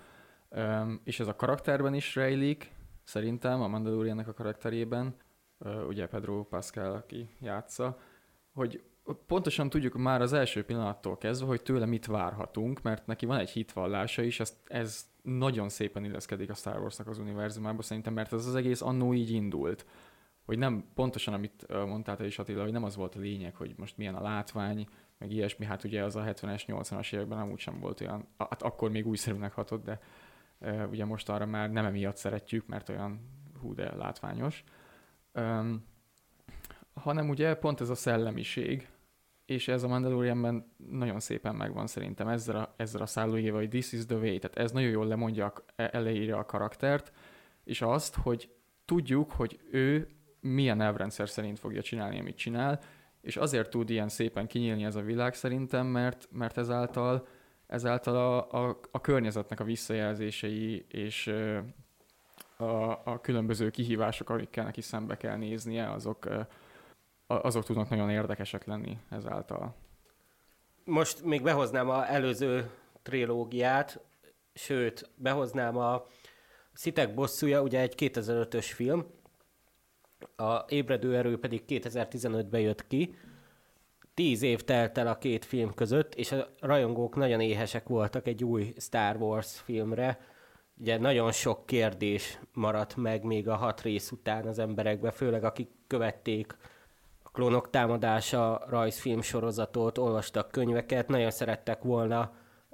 Um, 0.49 1.01
és 1.05 1.21
ez 1.21 1.27
a 1.27 1.37
karakterben 1.37 1.95
is 1.95 2.15
rejlik, 2.15 2.73
szerintem, 3.05 3.63
a 3.63 3.69
Mandaloriannek 3.69 4.29
a 4.29 4.35
karakterében, 4.35 5.15
uh, 5.59 5.87
ugye 5.87 6.07
Pedro 6.07 6.45
Pascal, 6.45 6.93
aki 6.93 7.29
játsza, 7.41 7.99
hogy 8.53 8.83
pontosan 9.27 9.71
tudjuk 9.71 9.95
már 9.95 10.21
az 10.21 10.33
első 10.33 10.65
pillanattól 10.65 11.19
kezdve, 11.19 11.47
hogy 11.47 11.63
tőle 11.63 11.87
mit 11.87 12.07
várhatunk, 12.07 12.83
mert 12.83 13.07
neki 13.07 13.27
van 13.27 13.39
egy 13.39 13.51
hitvallása 13.51 14.23
is, 14.23 14.41
ez, 14.41 14.57
ez 14.65 15.07
nagyon 15.23 15.69
szépen 15.69 16.05
illeszkedik 16.05 16.51
a 16.51 16.55
Star 16.55 16.81
Wars-nak 16.81 17.07
az 17.09 17.19
univerzumába 17.19 17.83
szerintem, 17.83 18.13
mert 18.13 18.33
ez 18.33 18.47
az 18.47 18.55
egész 18.55 18.81
annó 18.81 19.15
így 19.15 19.31
indult. 19.31 19.87
Hogy 20.45 20.59
nem 20.59 20.85
pontosan, 20.95 21.35
amit 21.35 21.67
mondtál 21.69 22.17
te 22.17 22.27
is 22.27 22.39
Attila, 22.39 22.63
hogy 22.63 22.73
nem 22.73 22.85
az 22.85 22.97
volt 22.97 23.15
a 23.15 23.19
lényeg, 23.19 23.55
hogy 23.55 23.75
most 23.77 23.97
milyen 23.97 24.15
a 24.15 24.23
látvány, 24.23 24.89
meg 25.19 25.31
ilyesmi, 25.33 25.65
hát 25.65 25.85
ugye 25.85 26.05
az 26.05 26.17
a 26.17 26.23
70-es, 26.23 26.63
80-as 26.67 27.15
években 27.15 27.39
amúgy 27.39 27.59
sem 27.59 27.81
volt 27.81 28.01
olyan, 28.01 28.27
hát 28.39 28.63
akkor 28.63 28.91
még 28.91 29.07
újszerűnek 29.07 29.53
hatott, 29.53 29.85
de 29.85 30.01
ugye 30.91 31.05
most 31.05 31.29
arra 31.29 31.47
már 31.47 31.71
nem 31.71 31.85
emiatt 31.85 32.17
szeretjük, 32.17 32.67
mert 32.67 32.89
olyan 32.89 33.21
hú, 33.61 33.75
de 33.75 33.95
látványos. 33.95 34.65
Um, 35.35 35.85
hanem 36.95 37.29
ugye 37.29 37.55
pont 37.55 37.81
ez 37.81 37.89
a 37.89 37.95
szellemiség, 37.95 38.89
és 39.47 39.69
ez 39.69 39.83
a 39.83 39.89
Mandalorianben 39.89 40.73
nagyon 40.91 41.21
szépen 41.21 41.55
megvan 41.55 41.87
szerintem. 41.87 42.29
Ezzel 42.29 42.57
a, 42.57 42.75
ezzel 42.77 43.03
a 43.03 43.07
szállójéval, 43.07 43.61
hogy 43.61 43.69
this 43.69 43.93
is 43.93 44.07
the 44.07 44.17
way, 44.17 44.39
tehát 44.39 44.57
ez 44.57 44.73
nagyon 44.73 44.91
jól 44.91 45.07
lemondja, 45.07 45.53
e, 45.77 45.89
eleírja 45.93 46.39
a 46.39 46.45
karaktert, 46.45 47.13
és 47.65 47.83
azt, 47.83 48.15
hogy 48.15 48.51
tudjuk, 48.85 49.33
hogy 49.33 49.61
ő 49.71 50.09
milyen 50.41 50.81
elvrendszer 50.81 51.29
szerint 51.29 51.59
fogja 51.59 51.83
csinálni, 51.83 52.19
amit 52.19 52.37
csinál, 52.37 52.81
és 53.21 53.37
azért 53.37 53.71
tud 53.71 53.91
ilyen 53.91 54.09
szépen 54.09 54.47
kinyílni 54.47 54.85
ez 54.85 54.97
a 54.97 55.01
világ 55.01 55.35
szerintem, 55.35 55.87
mert, 55.87 56.29
mert 56.31 56.59
ezáltal, 56.59 57.27
ezáltal 57.67 58.17
a, 58.17 58.67
a, 58.67 58.81
a 58.91 59.01
környezetnek 59.01 59.61
a 59.61 59.65
visszajelzései 59.65 60.85
és 60.89 61.27
a, 62.57 62.91
a 63.05 63.21
különböző 63.21 63.71
kihívások, 63.71 64.31
amikkel 64.31 64.65
neki 64.65 64.81
szembe 64.81 65.17
kell 65.17 65.37
néznie, 65.37 65.91
azok, 65.91 66.29
azok 67.27 67.65
tudnak 67.65 67.89
nagyon 67.89 68.11
érdekesek 68.11 68.65
lenni 68.65 68.99
ezáltal. 69.11 69.75
Most 70.85 71.23
még 71.23 71.43
behoznám 71.43 71.89
a 71.89 72.11
előző 72.11 72.71
trilógiát, 73.03 74.01
sőt, 74.55 75.11
behoznám 75.17 75.77
a 75.77 76.05
Szitek 76.73 77.15
bosszúja, 77.15 77.63
ugye 77.63 77.81
egy 77.81 77.95
2005-ös 77.97 78.71
film, 78.75 79.07
a 80.37 80.65
Ébredő 80.69 81.17
erő 81.17 81.39
pedig 81.39 81.63
2015-ben 81.69 82.61
jött 82.61 82.87
ki. 82.87 83.15
Tíz 84.15 84.43
év 84.43 84.63
telt 84.63 84.99
el 84.99 85.07
a 85.07 85.19
két 85.19 85.45
film 85.45 85.75
között, 85.75 86.15
és 86.15 86.33
a 86.33 86.49
rajongók 86.61 87.17
nagyon 87.17 87.41
éhesek 87.41 87.89
voltak 87.89 88.27
egy 88.27 88.45
új 88.45 88.75
Star 88.77 89.17
Wars 89.17 89.61
filmre. 89.61 90.21
Ugye 90.77 90.99
nagyon 90.99 91.33
sok 91.33 91.67
kérdés 91.67 92.39
maradt 92.53 92.97
meg 92.97 93.25
még 93.25 93.49
a 93.49 93.57
hat 93.57 93.83
rész 93.83 94.11
után 94.11 94.47
az 94.47 94.59
emberekbe, 94.59 95.11
főleg 95.11 95.45
akik 95.45 95.71
követték 95.87 96.57
Klónok 97.35 97.71
támadása 97.71 98.65
rajzfilm 98.69 99.21
sorozatot, 99.21 99.99
olvastak 99.99 100.51
könyveket, 100.51 101.09
nagyon 101.09 101.31
szerettek 101.31 101.83
volna 101.83 102.33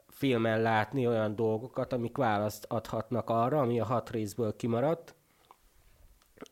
filmen 0.09 0.63
látni 0.63 1.07
olyan 1.07 1.37
dolgokat, 1.37 1.93
amik 1.93 2.17
választ 2.17 2.65
adhatnak 2.69 3.31
arra, 3.31 3.61
ami 3.61 3.81
a 3.81 3.85
hat 3.85 4.11
részből 4.11 4.57
kimaradt. 4.57 5.15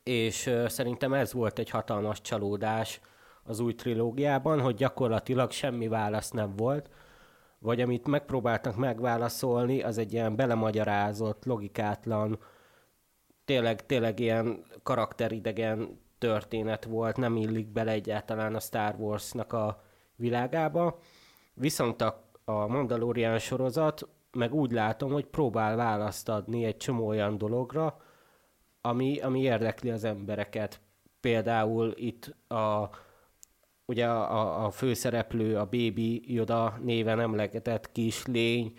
És 0.03 0.51
szerintem 0.67 1.13
ez 1.13 1.33
volt 1.33 1.59
egy 1.59 1.71
hatalmas 1.71 2.21
csalódás 2.21 3.01
az 3.43 3.61
új 3.61 3.75
trilógiában, 3.75 4.61
hogy 4.61 4.75
gyakorlatilag 4.75 5.51
semmi 5.51 5.89
válasz 5.89 6.31
nem 6.31 6.57
volt, 6.57 6.91
vagy 7.59 7.81
amit 7.81 8.07
megpróbáltak 8.07 8.77
megválaszolni, 8.77 9.83
az 9.83 9.99
egy 9.99 10.13
ilyen 10.13 10.37
belemagyarázott, 10.37 11.45
logikátlan, 11.45 12.39
tényleg, 13.45 13.87
tényleg 13.87 14.21
ilyen 14.21 14.65
karakteridegen 14.83 16.07
történet 16.19 16.85
volt, 16.85 17.17
nem 17.17 17.37
illik 17.37 17.67
bele 17.69 17.91
egyáltalán 17.91 18.55
a 18.55 18.61
Star 18.61 18.95
Wars-nak 18.99 19.53
a 19.53 19.83
világába. 20.17 20.99
Viszont 21.55 22.01
a, 22.01 22.25
a 22.45 22.67
Mandalorian 22.67 23.39
sorozat 23.39 24.09
meg 24.33 24.55
úgy 24.55 24.73
látom, 24.73 25.13
hogy 25.13 25.27
próbál 25.27 25.77
választ 25.77 26.29
adni 26.29 26.65
egy 26.65 26.77
csomó 26.77 27.07
olyan 27.07 27.39
dologra, 27.39 28.01
ami, 28.81 29.21
ami 29.21 29.41
érdekli 29.41 29.91
az 29.91 30.05
embereket. 30.05 30.81
Például 31.21 31.93
itt 31.97 32.35
a, 32.49 32.91
ugye 33.85 34.07
a, 34.07 34.65
a 34.65 34.71
főszereplő, 34.71 35.57
a 35.57 35.65
Baby 35.65 36.35
Yoda 36.35 36.79
néven 36.83 37.21
emlegetett 37.21 37.93
kis 37.93 38.27
lény, 38.27 38.79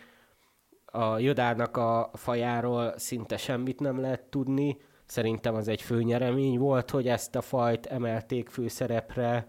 a 0.85 1.17
Jodának 1.17 1.77
a 1.77 2.09
fajáról 2.13 2.93
szinte 2.97 3.37
semmit 3.37 3.79
nem 3.79 3.99
lehet 3.99 4.23
tudni, 4.23 4.77
Szerintem 5.09 5.55
az 5.55 5.67
egy 5.67 5.81
főnyeremény 5.81 6.57
volt, 6.57 6.89
hogy 6.89 7.07
ezt 7.07 7.35
a 7.35 7.41
fajt 7.41 7.85
emelték 7.85 8.49
főszerepre. 8.49 9.47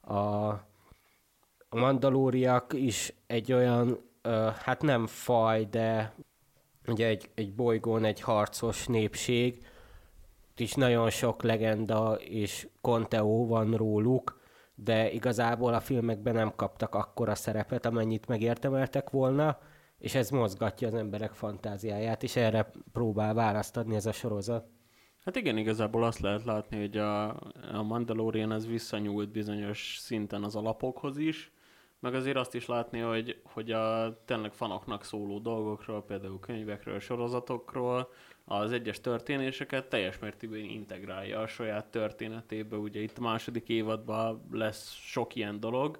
A, 0.00 0.14
a 1.68 1.76
mandalóriak 1.76 2.72
is 2.72 3.14
egy 3.26 3.52
olyan, 3.52 3.98
ö, 4.22 4.48
hát 4.64 4.82
nem 4.82 5.06
faj, 5.06 5.64
de 5.64 6.14
ugye 6.86 7.06
egy, 7.06 7.30
egy 7.34 7.54
bolygón 7.54 8.04
egy 8.04 8.20
harcos 8.20 8.86
népség, 8.86 9.66
is 10.56 10.74
nagyon 10.74 11.10
sok 11.10 11.42
legenda 11.42 12.14
és 12.14 12.68
konteó 12.80 13.46
van 13.46 13.74
róluk, 13.74 14.40
de 14.74 15.10
igazából 15.10 15.74
a 15.74 15.80
filmekben 15.80 16.34
nem 16.34 16.52
kaptak 16.56 16.94
akkora 16.94 17.34
szerepet, 17.34 17.86
amennyit 17.86 18.26
megértemeltek 18.26 19.10
volna, 19.10 19.58
és 19.98 20.14
ez 20.14 20.30
mozgatja 20.30 20.88
az 20.88 20.94
emberek 20.94 21.32
fantáziáját, 21.32 22.22
és 22.22 22.36
erre 22.36 22.70
próbál 22.92 23.34
választ 23.34 23.76
adni 23.76 23.94
ez 23.94 24.06
a 24.06 24.12
sorozat. 24.12 24.66
Hát 25.24 25.36
igen, 25.36 25.56
igazából 25.56 26.04
azt 26.04 26.20
lehet 26.20 26.44
látni, 26.44 26.78
hogy 26.78 26.96
a, 26.96 27.28
a 27.72 27.82
Mandalorian 27.82 28.52
ez 28.52 28.66
visszanyúlt 28.66 29.28
bizonyos 29.28 29.96
szinten 29.98 30.42
az 30.42 30.56
alapokhoz 30.56 31.18
is, 31.18 31.52
meg 32.02 32.14
azért 32.14 32.36
azt 32.36 32.54
is 32.54 32.66
látni, 32.66 32.98
hogy, 32.98 33.40
hogy 33.42 33.70
a 33.70 34.16
tényleg 34.24 34.52
fanoknak 34.52 35.04
szóló 35.04 35.38
dolgokról, 35.38 36.04
például 36.04 36.40
könyvekről, 36.40 37.00
sorozatokról, 37.00 38.12
az 38.44 38.72
egyes 38.72 39.00
történéseket 39.00 39.88
teljes 39.88 40.18
mértékben 40.18 40.60
integrálja 40.60 41.40
a 41.40 41.46
saját 41.46 41.86
történetébe. 41.86 42.76
Ugye 42.76 43.00
itt 43.00 43.18
a 43.18 43.20
második 43.20 43.68
évadban 43.68 44.46
lesz 44.52 44.92
sok 44.92 45.34
ilyen 45.34 45.60
dolog. 45.60 45.98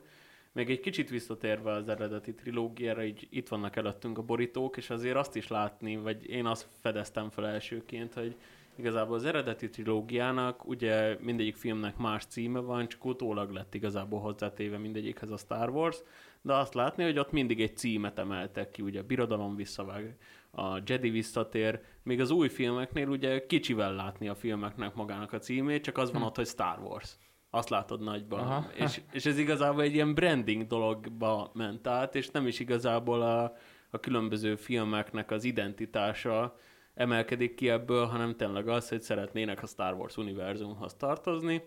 Még 0.52 0.70
egy 0.70 0.80
kicsit 0.80 1.10
visszatérve 1.10 1.72
az 1.72 1.88
eredeti 1.88 2.34
trilógiára, 2.34 3.04
így 3.04 3.26
itt 3.30 3.48
vannak 3.48 3.76
előttünk 3.76 4.18
a 4.18 4.22
borítók, 4.22 4.76
és 4.76 4.90
azért 4.90 5.16
azt 5.16 5.36
is 5.36 5.48
látni, 5.48 5.96
vagy 5.96 6.26
én 6.26 6.46
azt 6.46 6.66
fedeztem 6.80 7.30
fel 7.30 7.46
elsőként, 7.46 8.14
hogy 8.14 8.36
Igazából 8.76 9.14
az 9.14 9.24
eredeti 9.24 9.70
trilógiának 9.70 10.66
ugye 10.66 11.16
mindegyik 11.20 11.56
filmnek 11.56 11.96
más 11.96 12.24
címe 12.24 12.60
van, 12.60 12.88
csak 12.88 13.04
utólag 13.04 13.50
lett 13.50 13.74
igazából 13.74 14.20
hozzátéve 14.20 14.78
mindegyikhez 14.78 15.30
a 15.30 15.36
Star 15.36 15.70
Wars, 15.70 15.96
de 16.42 16.54
azt 16.54 16.74
látni, 16.74 17.04
hogy 17.04 17.18
ott 17.18 17.32
mindig 17.32 17.60
egy 17.60 17.76
címet 17.76 18.18
emeltek 18.18 18.70
ki, 18.70 18.82
ugye 18.82 19.00
a 19.00 19.02
Birodalom 19.02 19.56
visszavág, 19.56 20.16
a 20.50 20.78
Jedi 20.86 21.10
visszatér, 21.10 21.80
még 22.02 22.20
az 22.20 22.30
új 22.30 22.48
filmeknél 22.48 23.08
ugye 23.08 23.46
kicsivel 23.46 23.94
látni 23.94 24.28
a 24.28 24.34
filmeknek 24.34 24.94
magának 24.94 25.32
a 25.32 25.38
címét, 25.38 25.82
csak 25.82 25.98
az 25.98 26.12
van 26.12 26.20
hm. 26.20 26.26
ott, 26.26 26.36
hogy 26.36 26.46
Star 26.46 26.78
Wars. 26.78 27.16
Azt 27.50 27.68
látod 27.68 28.00
nagyban. 28.00 28.66
És, 28.74 29.00
és 29.12 29.26
ez 29.26 29.38
igazából 29.38 29.82
egy 29.82 29.94
ilyen 29.94 30.14
branding 30.14 30.66
dologba 30.66 31.50
ment 31.54 31.86
át, 31.86 32.14
és 32.14 32.30
nem 32.30 32.46
is 32.46 32.60
igazából 32.60 33.22
a, 33.22 33.56
a 33.90 34.00
különböző 34.00 34.56
filmeknek 34.56 35.30
az 35.30 35.44
identitása, 35.44 36.56
emelkedik 36.94 37.54
ki 37.54 37.68
ebből, 37.68 38.04
hanem 38.04 38.36
tényleg 38.36 38.68
az, 38.68 38.88
hogy 38.88 39.00
szeretnének 39.02 39.62
a 39.62 39.66
Star 39.66 39.94
Wars 39.94 40.16
univerzumhoz 40.16 40.94
tartozni, 40.94 41.62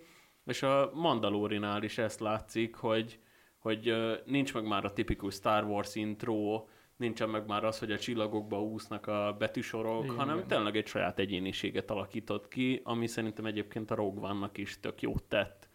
és 0.45 0.63
a 0.63 0.91
Mandalorinál 0.93 1.83
is 1.83 1.97
ezt 1.97 2.19
látszik, 2.19 2.75
hogy, 2.75 3.19
hogy 3.59 3.93
nincs 4.25 4.53
meg 4.53 4.67
már 4.67 4.85
a 4.85 4.93
tipikus 4.93 5.33
Star 5.33 5.63
Wars 5.63 5.95
intro, 5.95 6.65
nincsen 6.97 7.29
meg 7.29 7.47
már 7.47 7.63
az, 7.63 7.79
hogy 7.79 7.91
a 7.91 7.99
csillagokba 7.99 8.63
úsznak 8.63 9.07
a 9.07 9.35
betűsorok, 9.39 10.03
Igen, 10.03 10.15
hanem 10.15 10.35
igen. 10.35 10.47
tényleg 10.47 10.75
egy 10.77 10.87
saját 10.87 11.19
egyéniséget 11.19 11.91
alakított 11.91 12.47
ki, 12.47 12.81
ami 12.83 13.07
szerintem 13.07 13.45
egyébként 13.45 13.91
a 13.91 13.95
Rogue 13.95 14.29
One-nak 14.29 14.57
is 14.57 14.79
tök 14.79 15.01
jót 15.01 15.23
tett. 15.23 15.67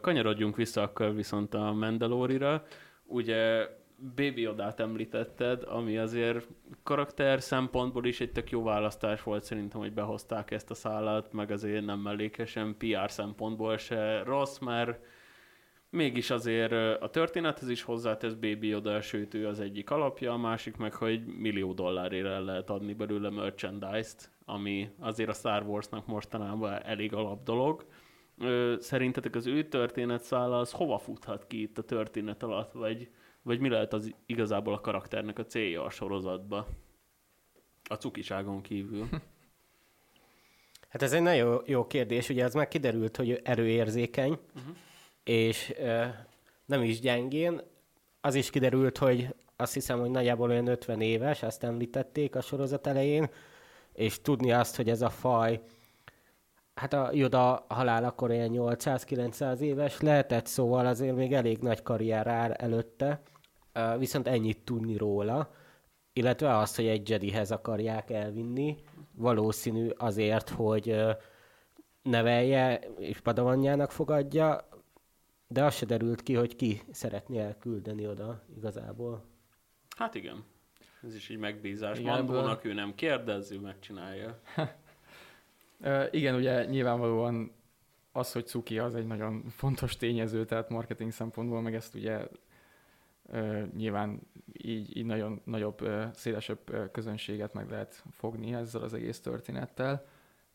Kanyarodjunk 0.00 0.56
vissza 0.56 0.82
akkor 0.82 1.14
viszont 1.14 1.54
a 1.54 1.72
Mandalorira. 1.72 2.64
Ugye 3.04 3.68
Baby 4.16 4.46
Odát 4.46 4.80
említetted, 4.80 5.62
ami 5.62 5.98
azért 5.98 6.48
karakter 6.82 7.42
szempontból 7.42 8.06
is 8.06 8.20
egy 8.20 8.32
tök 8.32 8.50
jó 8.50 8.62
választás 8.62 9.22
volt 9.22 9.44
szerintem, 9.44 9.80
hogy 9.80 9.92
behozták 9.92 10.50
ezt 10.50 10.70
a 10.70 10.74
szállat, 10.74 11.32
meg 11.32 11.50
azért 11.50 11.84
nem 11.84 11.98
mellékesen 11.98 12.76
PR 12.78 13.10
szempontból 13.10 13.76
se 13.76 14.22
rossz, 14.22 14.58
mert 14.58 15.00
mégis 15.90 16.30
azért 16.30 17.02
a 17.02 17.10
történethez 17.10 17.68
is 17.68 17.82
hozzátesz 17.82 18.34
Baby 18.34 18.66
Yoda, 18.66 19.00
sőt 19.00 19.34
ő 19.34 19.46
az 19.46 19.60
egyik 19.60 19.90
alapja, 19.90 20.32
a 20.32 20.36
másik 20.36 20.76
meg, 20.76 20.94
hogy 20.94 21.26
millió 21.26 21.72
dollárért 21.72 22.26
el 22.26 22.44
lehet 22.44 22.70
adni 22.70 22.94
belőle 22.94 23.30
merchandise-t, 23.30 24.30
ami 24.44 24.90
azért 24.98 25.28
a 25.28 25.32
Star 25.32 25.62
Warsnak 25.62 26.06
mostanában 26.06 26.82
elég 26.82 27.14
alap 27.14 27.42
dolog. 27.42 27.84
Szerintetek 28.78 29.34
az 29.34 29.46
ő 29.46 29.68
történetszála 29.68 30.58
az 30.58 30.72
hova 30.72 30.98
futhat 30.98 31.46
ki 31.46 31.62
itt 31.62 31.78
a 31.78 31.82
történet 31.82 32.42
alatt, 32.42 32.72
vagy, 32.72 33.08
vagy 33.42 33.60
mi 33.60 33.68
lehet 33.68 33.92
az 33.92 34.14
igazából 34.26 34.74
a 34.74 34.80
karakternek 34.80 35.38
a 35.38 35.46
célja 35.46 35.84
a 35.84 35.90
sorozatba? 35.90 36.66
A 37.84 37.94
cukiságon 37.94 38.62
kívül. 38.62 39.08
Hát 40.88 41.02
ez 41.02 41.12
egy 41.12 41.22
nagyon 41.22 41.62
jó 41.66 41.86
kérdés, 41.86 42.28
ugye 42.28 42.44
az 42.44 42.54
már 42.54 42.68
kiderült, 42.68 43.16
hogy 43.16 43.40
erőérzékeny, 43.44 44.38
uh-huh 44.54 44.76
és 45.24 45.74
nem 46.64 46.82
is 46.82 47.00
gyengén. 47.00 47.60
Az 48.20 48.34
is 48.34 48.50
kiderült, 48.50 48.98
hogy 48.98 49.34
azt 49.56 49.74
hiszem, 49.74 50.00
hogy 50.00 50.10
nagyjából 50.10 50.50
olyan 50.50 50.66
50 50.66 51.00
éves, 51.00 51.42
ezt 51.42 51.64
említették 51.64 52.34
a 52.34 52.40
sorozat 52.40 52.86
elején, 52.86 53.30
és 53.92 54.20
tudni 54.20 54.52
azt, 54.52 54.76
hogy 54.76 54.88
ez 54.88 55.02
a 55.02 55.10
faj, 55.10 55.60
hát 56.80 56.92
a 56.92 57.10
Joda 57.12 57.66
halál 57.68 58.04
akkor 58.04 58.30
ilyen 58.30 58.50
800-900 58.52 59.58
éves 59.58 60.00
lehetett, 60.00 60.46
szóval 60.46 60.86
azért 60.86 61.16
még 61.16 61.32
elég 61.32 61.58
nagy 61.58 61.82
karrier 61.82 62.26
áll 62.26 62.52
előtte, 62.52 63.22
viszont 63.98 64.28
ennyit 64.28 64.64
tudni 64.64 64.96
róla, 64.96 65.54
illetve 66.12 66.56
azt, 66.56 66.76
hogy 66.76 66.86
egy 66.86 67.08
Jedihez 67.08 67.50
akarják 67.50 68.10
elvinni, 68.10 68.76
valószínű 69.12 69.88
azért, 69.88 70.48
hogy 70.48 70.96
nevelje 72.02 72.78
és 72.98 73.20
padavanjának 73.20 73.90
fogadja, 73.90 74.68
de 75.48 75.64
az 75.64 75.74
se 75.74 75.86
derült 75.86 76.22
ki, 76.22 76.34
hogy 76.34 76.56
ki 76.56 76.82
szeretné 76.90 77.38
elküldeni 77.38 78.06
oda 78.06 78.42
igazából. 78.56 79.24
Hát 79.96 80.14
igen. 80.14 80.44
Ez 81.02 81.14
is 81.14 81.30
egy 81.30 81.38
megbízás. 81.38 81.98
Igen, 81.98 82.12
Mandónak 82.12 82.64
ő 82.64 82.72
nem 82.72 82.94
kérdez, 82.94 83.50
ő 83.50 83.58
megcsinálja. 83.58 84.40
igen, 86.10 86.34
ugye 86.34 86.64
nyilvánvalóan 86.64 87.52
az, 88.12 88.32
hogy 88.32 88.46
cuki, 88.46 88.78
az 88.78 88.94
egy 88.94 89.06
nagyon 89.06 89.44
fontos 89.48 89.96
tényező, 89.96 90.44
tehát 90.44 90.68
marketing 90.68 91.12
szempontból, 91.12 91.60
meg 91.60 91.74
ezt 91.74 91.94
ugye 91.94 92.28
nyilván 93.76 94.20
így, 94.52 94.96
így 94.96 95.04
nagyon 95.04 95.40
nagyobb, 95.44 95.88
szélesebb 96.12 96.90
közönséget 96.92 97.52
meg 97.52 97.70
lehet 97.70 98.04
fogni 98.10 98.54
ezzel 98.54 98.82
az 98.82 98.94
egész 98.94 99.20
történettel. 99.20 100.06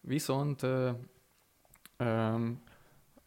Viszont 0.01 0.61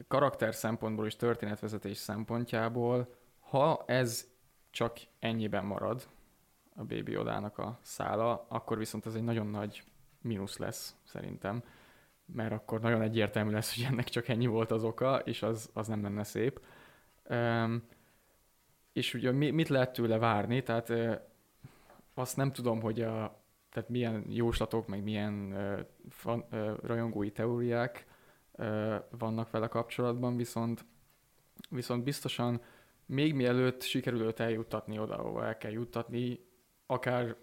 karakter 0.09 0.55
szempontból 0.55 1.07
és 1.07 1.17
történetvezetés 1.17 1.97
szempontjából, 1.97 3.15
ha 3.41 3.85
ez 3.87 4.29
csak 4.71 4.99
ennyiben 5.19 5.65
marad, 5.65 6.09
a 6.75 6.85
Baby 6.85 7.17
Odának 7.17 7.59
a 7.59 7.79
szála, 7.83 8.47
akkor 8.49 8.79
viszont 8.79 9.07
ez 9.07 9.15
egy 9.15 9.23
nagyon 9.23 9.47
nagy 9.47 9.83
mínusz 10.21 10.59
lesz 10.59 10.97
szerintem, 11.05 11.63
mert 12.33 12.53
akkor 12.53 12.81
nagyon 12.81 13.03
egyértelmű 13.03 13.51
lesz, 13.51 13.75
hogy 13.75 13.85
ennek 13.91 14.09
csak 14.09 14.29
ennyi 14.29 14.47
volt 14.47 14.71
az 14.71 14.85
oka, 14.85 15.19
és 15.19 15.43
az, 15.43 15.71
az 15.73 15.87
nem 15.87 16.03
lenne 16.03 16.25
szép. 16.25 16.61
Um, 17.31 17.83
és 18.93 19.15
ugye 19.15 19.33
mit 19.33 19.69
lehet 19.69 19.93
tőle 19.93 20.19
várni, 20.19 20.63
tehát 20.63 20.89
uh, 20.89 21.15
azt 22.15 22.37
nem 22.37 22.53
tudom, 22.53 22.81
hogy 22.81 23.01
a, 23.01 23.43
tehát 23.71 23.89
milyen 23.89 24.25
jóslatok, 24.29 24.87
meg 24.87 25.03
milyen 25.03 25.53
uh, 25.53 25.81
fan, 26.09 26.45
uh, 26.51 26.77
rajongói 26.83 27.31
teóriák 27.31 28.07
vannak 29.11 29.51
vele 29.51 29.67
kapcsolatban, 29.67 30.37
viszont, 30.37 30.85
viszont 31.71 32.05
biztosan 32.05 32.61
még 33.07 33.35
mielőtt 33.35 33.83
sikerül 33.83 34.21
őt 34.21 34.41
eljuttatni 34.41 34.99
oda, 34.99 35.19
ahova 35.19 35.45
el 35.45 35.57
kell 35.57 35.71
juttatni, 35.71 36.41
akár 36.87 37.37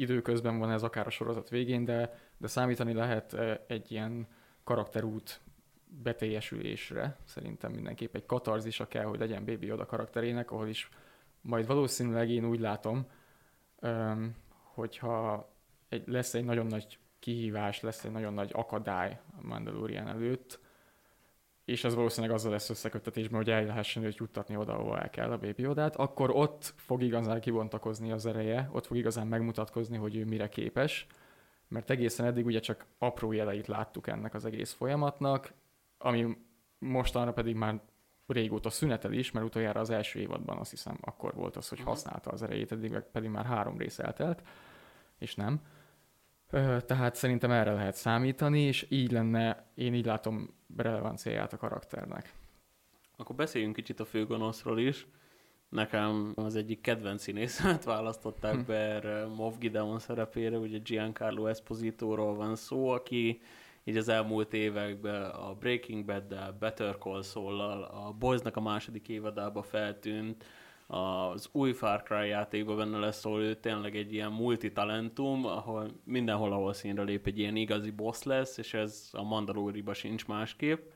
időközben 0.00 0.58
van 0.58 0.70
ez, 0.70 0.82
akár 0.82 1.06
a 1.06 1.10
sorozat 1.10 1.48
végén, 1.48 1.84
de, 1.84 2.18
de 2.36 2.46
számítani 2.46 2.92
lehet 2.92 3.36
egy 3.66 3.92
ilyen 3.92 4.26
karakterút 4.64 5.40
beteljesülésre. 6.02 7.16
Szerintem 7.24 7.72
mindenképp 7.72 8.14
egy 8.14 8.26
katarzisa 8.26 8.86
kell, 8.88 9.04
hogy 9.04 9.18
legyen 9.18 9.44
Baby 9.44 9.72
Oda 9.72 9.86
karakterének, 9.86 10.50
ahol 10.50 10.68
is 10.68 10.88
majd 11.40 11.66
valószínűleg 11.66 12.30
én 12.30 12.44
úgy 12.44 12.60
látom, 12.60 13.06
hogyha 14.62 15.48
egy, 15.88 16.02
lesz 16.06 16.34
egy 16.34 16.44
nagyon 16.44 16.66
nagy 16.66 16.98
kihívás, 17.18 17.80
lesz 17.80 18.04
egy 18.04 18.10
nagyon 18.10 18.34
nagy 18.34 18.50
akadály 18.54 19.20
a 19.42 19.46
Mandalorian 19.46 20.08
előtt, 20.08 20.60
és 21.70 21.84
az 21.84 21.94
valószínűleg 21.94 22.36
azzal 22.36 22.50
lesz 22.50 22.70
összeköttetésben, 22.70 23.38
hogy 23.38 23.50
el 23.50 23.64
lehessen 23.64 24.02
őt 24.02 24.16
juttatni 24.16 24.56
oda, 24.56 24.78
ahol 24.78 24.98
el 24.98 25.10
kell 25.10 25.30
a 25.30 25.38
Baby 25.38 25.66
Odát, 25.66 25.96
akkor 25.96 26.30
ott 26.30 26.74
fog 26.76 27.02
igazán 27.02 27.40
kibontakozni 27.40 28.12
az 28.12 28.26
ereje, 28.26 28.68
ott 28.72 28.86
fog 28.86 28.96
igazán 28.96 29.26
megmutatkozni, 29.26 29.96
hogy 29.96 30.16
ő 30.16 30.24
mire 30.24 30.48
képes, 30.48 31.06
mert 31.68 31.90
egészen 31.90 32.26
eddig 32.26 32.46
ugye 32.46 32.60
csak 32.60 32.86
apró 32.98 33.32
jeleit 33.32 33.66
láttuk 33.66 34.06
ennek 34.06 34.34
az 34.34 34.44
egész 34.44 34.72
folyamatnak, 34.72 35.52
ami 35.98 36.36
mostanra 36.78 37.32
pedig 37.32 37.54
már 37.54 37.80
régóta 38.26 38.70
szünetel 38.70 39.12
is, 39.12 39.30
mert 39.30 39.46
utoljára 39.46 39.80
az 39.80 39.90
első 39.90 40.18
évadban 40.18 40.58
azt 40.58 40.70
hiszem 40.70 40.98
akkor 41.00 41.34
volt 41.34 41.56
az, 41.56 41.68
hogy 41.68 41.78
mhm. 41.78 41.88
használta 41.88 42.30
az 42.30 42.42
erejét, 42.42 42.72
eddig 42.72 42.98
pedig 43.12 43.30
már 43.30 43.44
három 43.44 43.78
rész 43.78 43.98
eltelt, 43.98 44.42
és 45.18 45.34
nem. 45.34 45.60
Tehát 46.86 47.14
szerintem 47.14 47.50
erre 47.50 47.72
lehet 47.72 47.94
számítani, 47.94 48.60
és 48.60 48.86
így 48.88 49.12
lenne, 49.12 49.70
én 49.74 49.94
így 49.94 50.06
látom 50.06 50.54
relevanciáját 50.76 51.52
a 51.52 51.56
karakternek. 51.56 52.34
Akkor 53.16 53.36
beszéljünk 53.36 53.74
kicsit 53.74 54.00
a 54.00 54.04
főgonoszról 54.04 54.78
is. 54.78 55.06
Nekem 55.68 56.32
az 56.34 56.56
egyik 56.56 56.80
kedvenc 56.80 57.22
színészemet 57.22 57.84
választották 57.94 58.54
hm. 58.54 58.66
be 58.66 58.74
erre 58.74 59.26
Moff 59.26 59.54
Gideon 59.58 59.98
szerepére, 59.98 60.58
ugye 60.58 60.78
Giancarlo 60.78 61.46
Esposito-ról 61.46 62.34
van 62.34 62.56
szó, 62.56 62.88
aki 62.88 63.40
így 63.84 63.96
az 63.96 64.08
elmúlt 64.08 64.52
években 64.52 65.22
a 65.22 65.54
Breaking 65.54 66.04
Bad-del, 66.04 66.56
Better 66.60 66.96
Call 66.98 67.22
Saul-lal, 67.22 67.82
a 67.82 68.12
Boys-nak 68.18 68.56
a 68.56 68.60
második 68.60 69.08
évadába 69.08 69.62
feltűnt, 69.62 70.44
az 70.90 71.48
új 71.52 71.72
Far 71.72 72.02
Cry 72.02 72.28
játékban 72.28 72.76
benne 72.76 72.98
lesz, 72.98 73.18
szóval 73.18 73.42
ő 73.42 73.54
tényleg 73.54 73.96
egy 73.96 74.12
ilyen 74.12 74.32
multitalentum, 74.32 75.44
ahol 75.44 75.90
mindenhol, 76.04 76.52
ahol 76.52 76.72
színre 76.72 77.02
lép, 77.02 77.26
egy 77.26 77.38
ilyen 77.38 77.56
igazi 77.56 77.90
boss 77.90 78.22
lesz, 78.22 78.58
és 78.58 78.74
ez 78.74 79.08
a 79.12 79.22
Mandaloriba 79.22 79.94
sincs 79.94 80.26
másképp. 80.26 80.90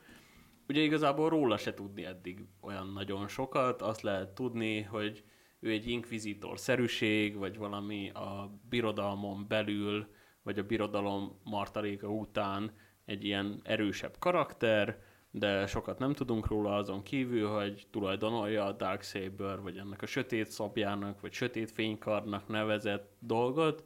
Ugye 0.67 0.81
igazából 0.81 1.29
róla 1.29 1.57
se 1.57 1.73
tudni 1.73 2.05
eddig 2.05 2.45
olyan 2.61 2.91
nagyon 2.93 3.27
sokat, 3.27 3.81
azt 3.81 4.01
lehet 4.01 4.29
tudni, 4.29 4.81
hogy 4.81 5.23
ő 5.59 5.69
egy 5.69 5.87
inkvizitor 5.87 6.59
szerűség, 6.59 7.37
vagy 7.37 7.57
valami 7.57 8.09
a 8.09 8.59
birodalmon 8.69 9.45
belül, 9.47 10.07
vagy 10.43 10.59
a 10.59 10.63
birodalom 10.63 11.39
martaléka 11.43 12.07
után 12.07 12.71
egy 13.05 13.23
ilyen 13.23 13.61
erősebb 13.63 14.15
karakter, 14.19 14.99
de 15.37 15.67
sokat 15.67 15.99
nem 15.99 16.13
tudunk 16.13 16.47
róla 16.47 16.75
azon 16.75 17.03
kívül, 17.03 17.47
hogy 17.47 17.87
tulajdonolja 17.91 18.65
a 18.65 18.71
Darksaber, 18.71 19.61
vagy 19.61 19.77
ennek 19.77 20.01
a 20.01 20.05
sötét 20.05 20.51
szabjának, 20.51 21.21
vagy 21.21 21.33
sötét 21.33 21.71
fénykarnak 21.71 22.47
nevezett 22.47 23.15
dolgot, 23.19 23.83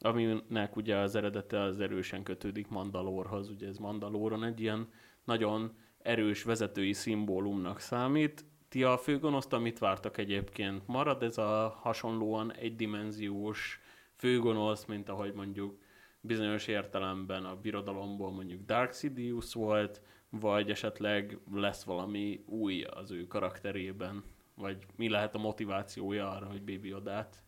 aminek 0.00 0.76
ugye 0.76 0.96
az 0.96 1.14
eredete 1.14 1.60
az 1.60 1.80
erősen 1.80 2.22
kötődik 2.22 2.68
Mandalorhoz, 2.68 3.48
ugye 3.48 3.66
ez 3.66 3.76
Mandaloron 3.76 4.44
egy 4.44 4.60
ilyen 4.60 4.88
nagyon 5.24 5.76
erős 5.98 6.42
vezetői 6.42 6.92
szimbólumnak 6.92 7.80
számít. 7.80 8.44
Ti 8.68 8.82
a 8.82 8.96
főgonoszt, 8.96 9.52
amit 9.52 9.78
vártak 9.78 10.18
egyébként? 10.18 10.86
Marad 10.86 11.22
ez 11.22 11.38
a 11.38 11.78
hasonlóan 11.80 12.52
egydimenziós 12.52 13.80
főgonosz, 14.16 14.84
mint 14.84 15.08
ahogy 15.08 15.32
mondjuk 15.32 15.78
bizonyos 16.20 16.66
értelemben 16.66 17.44
a 17.44 17.56
birodalomból 17.56 18.30
mondjuk 18.30 18.64
Dark 18.64 18.94
Sidious 18.94 19.54
volt, 19.54 20.02
vagy 20.30 20.70
esetleg 20.70 21.38
lesz 21.52 21.82
valami 21.82 22.44
új 22.46 22.82
az 22.82 23.10
ő 23.10 23.26
karakterében, 23.26 24.24
vagy 24.54 24.86
mi 24.96 25.08
lehet 25.08 25.34
a 25.34 25.38
motivációja 25.38 26.30
arra, 26.30 26.46
hogy 26.46 26.62
Baby 26.62 26.94
Odát 26.94 27.42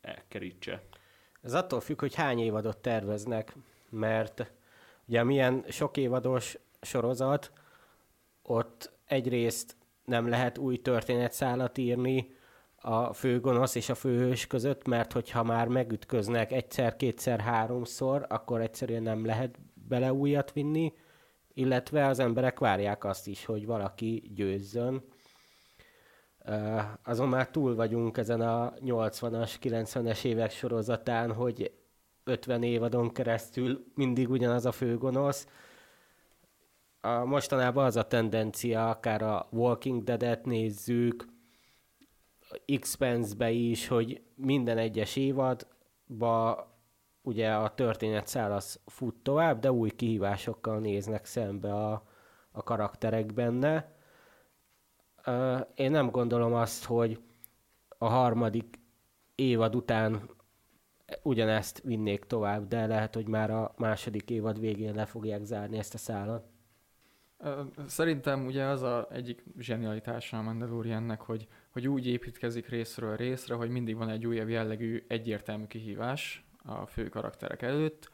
elkerítse. 0.00 0.82
Ez 1.42 1.54
attól 1.54 1.80
függ, 1.80 2.00
hogy 2.00 2.14
hány 2.14 2.38
évadot 2.38 2.78
terveznek, 2.78 3.56
mert 3.88 4.52
ugye 5.08 5.24
milyen 5.24 5.64
sok 5.68 5.96
évados 5.96 6.58
sorozat, 6.80 7.52
ott 8.42 8.92
egyrészt 9.06 9.76
nem 10.04 10.28
lehet 10.28 10.58
új 10.58 10.76
történetszálat 10.76 11.78
írni 11.78 12.34
a 12.80 13.12
főgonosz 13.12 13.74
és 13.74 13.88
a 13.88 13.94
főhős 13.94 14.46
között, 14.46 14.86
mert 14.86 15.12
hogyha 15.12 15.42
már 15.42 15.68
megütköznek 15.68 16.52
egyszer, 16.52 16.96
kétszer, 16.96 17.40
háromszor, 17.40 18.26
akkor 18.28 18.60
egyszerűen 18.60 19.02
nem 19.02 19.24
lehet 19.24 19.58
bele 19.88 20.12
újat 20.12 20.52
vinni, 20.52 20.92
illetve 21.56 22.06
az 22.06 22.18
emberek 22.18 22.58
várják 22.58 23.04
azt 23.04 23.26
is, 23.26 23.44
hogy 23.44 23.66
valaki 23.66 24.30
győzzön. 24.34 25.04
azon 27.02 27.28
már 27.28 27.50
túl 27.50 27.74
vagyunk 27.74 28.16
ezen 28.16 28.40
a 28.40 28.72
80-as, 28.74 29.54
90-es 29.62 30.24
évek 30.24 30.50
sorozatán, 30.50 31.32
hogy 31.32 31.72
50 32.24 32.62
évadon 32.62 33.12
keresztül 33.12 33.84
mindig 33.94 34.30
ugyanaz 34.30 34.66
a 34.66 34.72
főgonosz. 34.72 35.46
A 37.00 37.24
mostanában 37.24 37.84
az 37.84 37.96
a 37.96 38.06
tendencia, 38.06 38.88
akár 38.88 39.22
a 39.22 39.48
Walking 39.50 40.04
Dead-et 40.04 40.44
nézzük, 40.44 41.24
Expense-be 42.66 43.50
is, 43.50 43.88
hogy 43.88 44.22
minden 44.34 44.78
egyes 44.78 45.16
évadba 45.16 46.66
ugye 47.26 47.54
a 47.54 47.74
történetszál 47.74 48.52
az 48.52 48.80
fut 48.86 49.14
tovább, 49.22 49.60
de 49.60 49.72
új 49.72 49.90
kihívásokkal 49.90 50.78
néznek 50.78 51.24
szembe 51.24 51.74
a, 51.74 52.02
a 52.50 52.62
karakterek 52.62 53.32
benne. 53.34 53.94
Én 55.74 55.90
nem 55.90 56.10
gondolom 56.10 56.54
azt, 56.54 56.84
hogy 56.84 57.20
a 57.98 58.08
harmadik 58.08 58.78
évad 59.34 59.74
után 59.74 60.30
ugyanezt 61.22 61.82
vinnék 61.82 62.24
tovább, 62.24 62.68
de 62.68 62.86
lehet, 62.86 63.14
hogy 63.14 63.28
már 63.28 63.50
a 63.50 63.74
második 63.76 64.30
évad 64.30 64.60
végén 64.60 64.94
le 64.94 65.04
fogják 65.06 65.44
zárni 65.44 65.78
ezt 65.78 65.94
a 65.94 65.98
szállat. 65.98 66.46
Szerintem 67.86 68.46
ugye 68.46 68.64
az 68.64 68.82
a 68.82 69.08
egyik 69.10 69.44
zsenialitása 69.58 70.38
a 70.38 70.42
Mandaloriannek, 70.42 71.20
hogy, 71.20 71.46
hogy 71.70 71.88
úgy 71.88 72.06
építkezik 72.06 72.68
részről 72.68 73.16
részre, 73.16 73.54
hogy 73.54 73.70
mindig 73.70 73.96
van 73.96 74.08
egy 74.08 74.26
újabb 74.26 74.48
jellegű 74.48 75.04
egyértelmű 75.08 75.66
kihívás 75.66 76.45
a 76.66 76.86
fő 76.86 77.08
karakterek 77.08 77.62
előtt, 77.62 78.10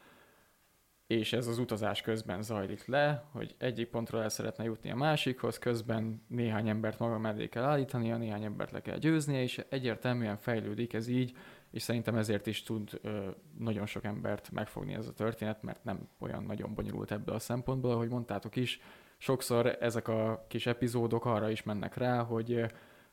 és 1.07 1.33
ez 1.33 1.47
az 1.47 1.57
utazás 1.57 2.01
közben 2.01 2.41
zajlik 2.41 2.85
le, 2.85 3.23
hogy 3.31 3.55
egyik 3.57 3.87
pontról 3.87 4.21
el 4.21 4.29
szeretne 4.29 4.63
jutni 4.63 4.91
a 4.91 4.95
másikhoz, 4.95 5.59
közben 5.59 6.23
néhány 6.27 6.69
embert 6.69 6.99
maga 6.99 7.17
mellé 7.17 7.49
kell 7.49 7.63
állítania, 7.63 8.17
néhány 8.17 8.43
embert 8.43 8.71
le 8.71 8.81
kell 8.81 8.97
győznie, 8.97 9.41
és 9.41 9.65
egyértelműen 9.69 10.37
fejlődik 10.37 10.93
ez 10.93 11.07
így, 11.07 11.37
és 11.71 11.81
szerintem 11.81 12.15
ezért 12.15 12.47
is 12.47 12.63
tud 12.63 12.99
ö, 13.01 13.29
nagyon 13.57 13.85
sok 13.85 14.03
embert 14.03 14.51
megfogni 14.51 14.93
ez 14.93 15.07
a 15.07 15.13
történet, 15.13 15.61
mert 15.61 15.83
nem 15.83 16.07
olyan 16.19 16.43
nagyon 16.43 16.73
bonyolult 16.73 17.11
ebből 17.11 17.35
a 17.35 17.39
szempontból, 17.39 17.91
ahogy 17.91 18.09
mondtátok 18.09 18.55
is, 18.55 18.81
sokszor 19.17 19.77
ezek 19.79 20.07
a 20.07 20.45
kis 20.47 20.65
epizódok 20.65 21.25
arra 21.25 21.49
is 21.49 21.63
mennek 21.63 21.95
rá, 21.95 22.23
hogy 22.23 22.65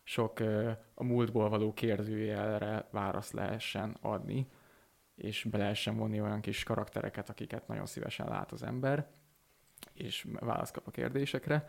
sok 0.03 0.41
ö, 0.41 0.71
a 0.95 1.05
múltból 1.05 1.49
való 1.49 1.73
kérdőjelre 1.73 2.89
választ 2.91 3.33
lehessen 3.33 3.97
adni, 4.01 4.47
és 5.21 5.45
be 5.51 5.59
lehessen 5.59 5.97
vonni 5.97 6.21
olyan 6.21 6.41
kis 6.41 6.63
karaktereket, 6.63 7.29
akiket 7.29 7.69
nagyon 7.69 7.87
szívesen 7.87 8.29
lát 8.29 8.53
az 8.53 8.63
ember, 8.63 9.07
és 9.93 10.27
választ 10.33 10.73
kap 10.73 10.87
a 10.87 10.91
kérdésekre. 10.91 11.69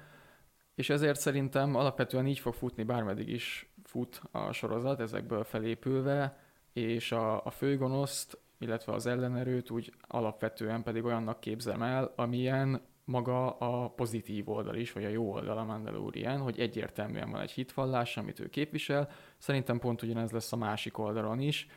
És 0.76 0.90
ezért 0.90 1.20
szerintem 1.20 1.76
alapvetően 1.76 2.28
így 2.28 2.40
fog 2.40 2.54
futni, 2.54 2.84
bármeddig 2.84 3.30
is 3.30 3.74
fut 3.84 4.22
a 4.32 4.52
sorozat, 4.52 5.00
ezekből 5.00 5.44
felépülve, 5.44 6.38
és 6.74 7.12
a, 7.12 7.46
a 7.46 7.50
főgonoszt, 7.50 8.38
illetve 8.58 8.94
az 8.94 9.06
ellenerőt 9.06 9.70
úgy 9.70 9.94
alapvetően 10.08 10.84
pedig 10.84 11.04
olyannak 11.04 11.40
képzem 11.40 11.82
el, 11.82 12.14
amilyen 12.16 12.82
maga 13.06 13.58
a 13.58 13.90
pozitív 13.90 14.50
oldal 14.50 14.76
is, 14.76 14.92
vagy 14.92 15.06
a 15.06 15.10
jó 15.10 15.32
oldal 15.32 15.58
a 15.58 15.64
Mandalorian, 15.64 16.40
hogy 16.40 16.60
egyértelműen 16.60 17.32
van 17.32 17.42
egy 17.42 17.52
hitvallás, 17.52 18.18
amit 18.18 18.40
ő 18.40 18.50
képvisel. 18.50 19.10
Szerintem 19.38 19.80
pont 19.80 20.02
ugyanez 20.02 20.32
lesz 20.32 20.52
a 20.52 20.58
másik 20.58 20.98
oldalon 20.98 21.40
is, 21.40 21.68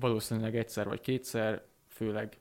valószínűleg 0.00 0.56
egyszer 0.56 0.88
vagy 0.88 1.00
kétszer, 1.00 1.62
főleg 1.86 2.38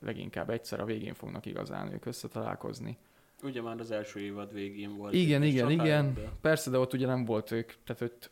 leginkább 0.00 0.50
egyszer 0.50 0.80
a 0.80 0.84
végén 0.84 1.14
fognak 1.14 1.46
igazán 1.46 1.92
ők 1.92 2.06
összetalálkozni. 2.06 2.98
Ugye 3.42 3.62
már 3.62 3.80
az 3.80 3.90
első 3.90 4.20
évad 4.20 4.52
végén 4.52 4.96
volt. 4.96 5.14
Igen, 5.14 5.42
igen, 5.42 5.70
igen. 5.70 6.14
De... 6.14 6.32
Persze, 6.40 6.70
de 6.70 6.78
ott 6.78 6.92
ugye 6.92 7.06
nem 7.06 7.24
volt 7.24 7.50
ők, 7.50 7.72
tehát 7.84 8.02
ott, 8.02 8.30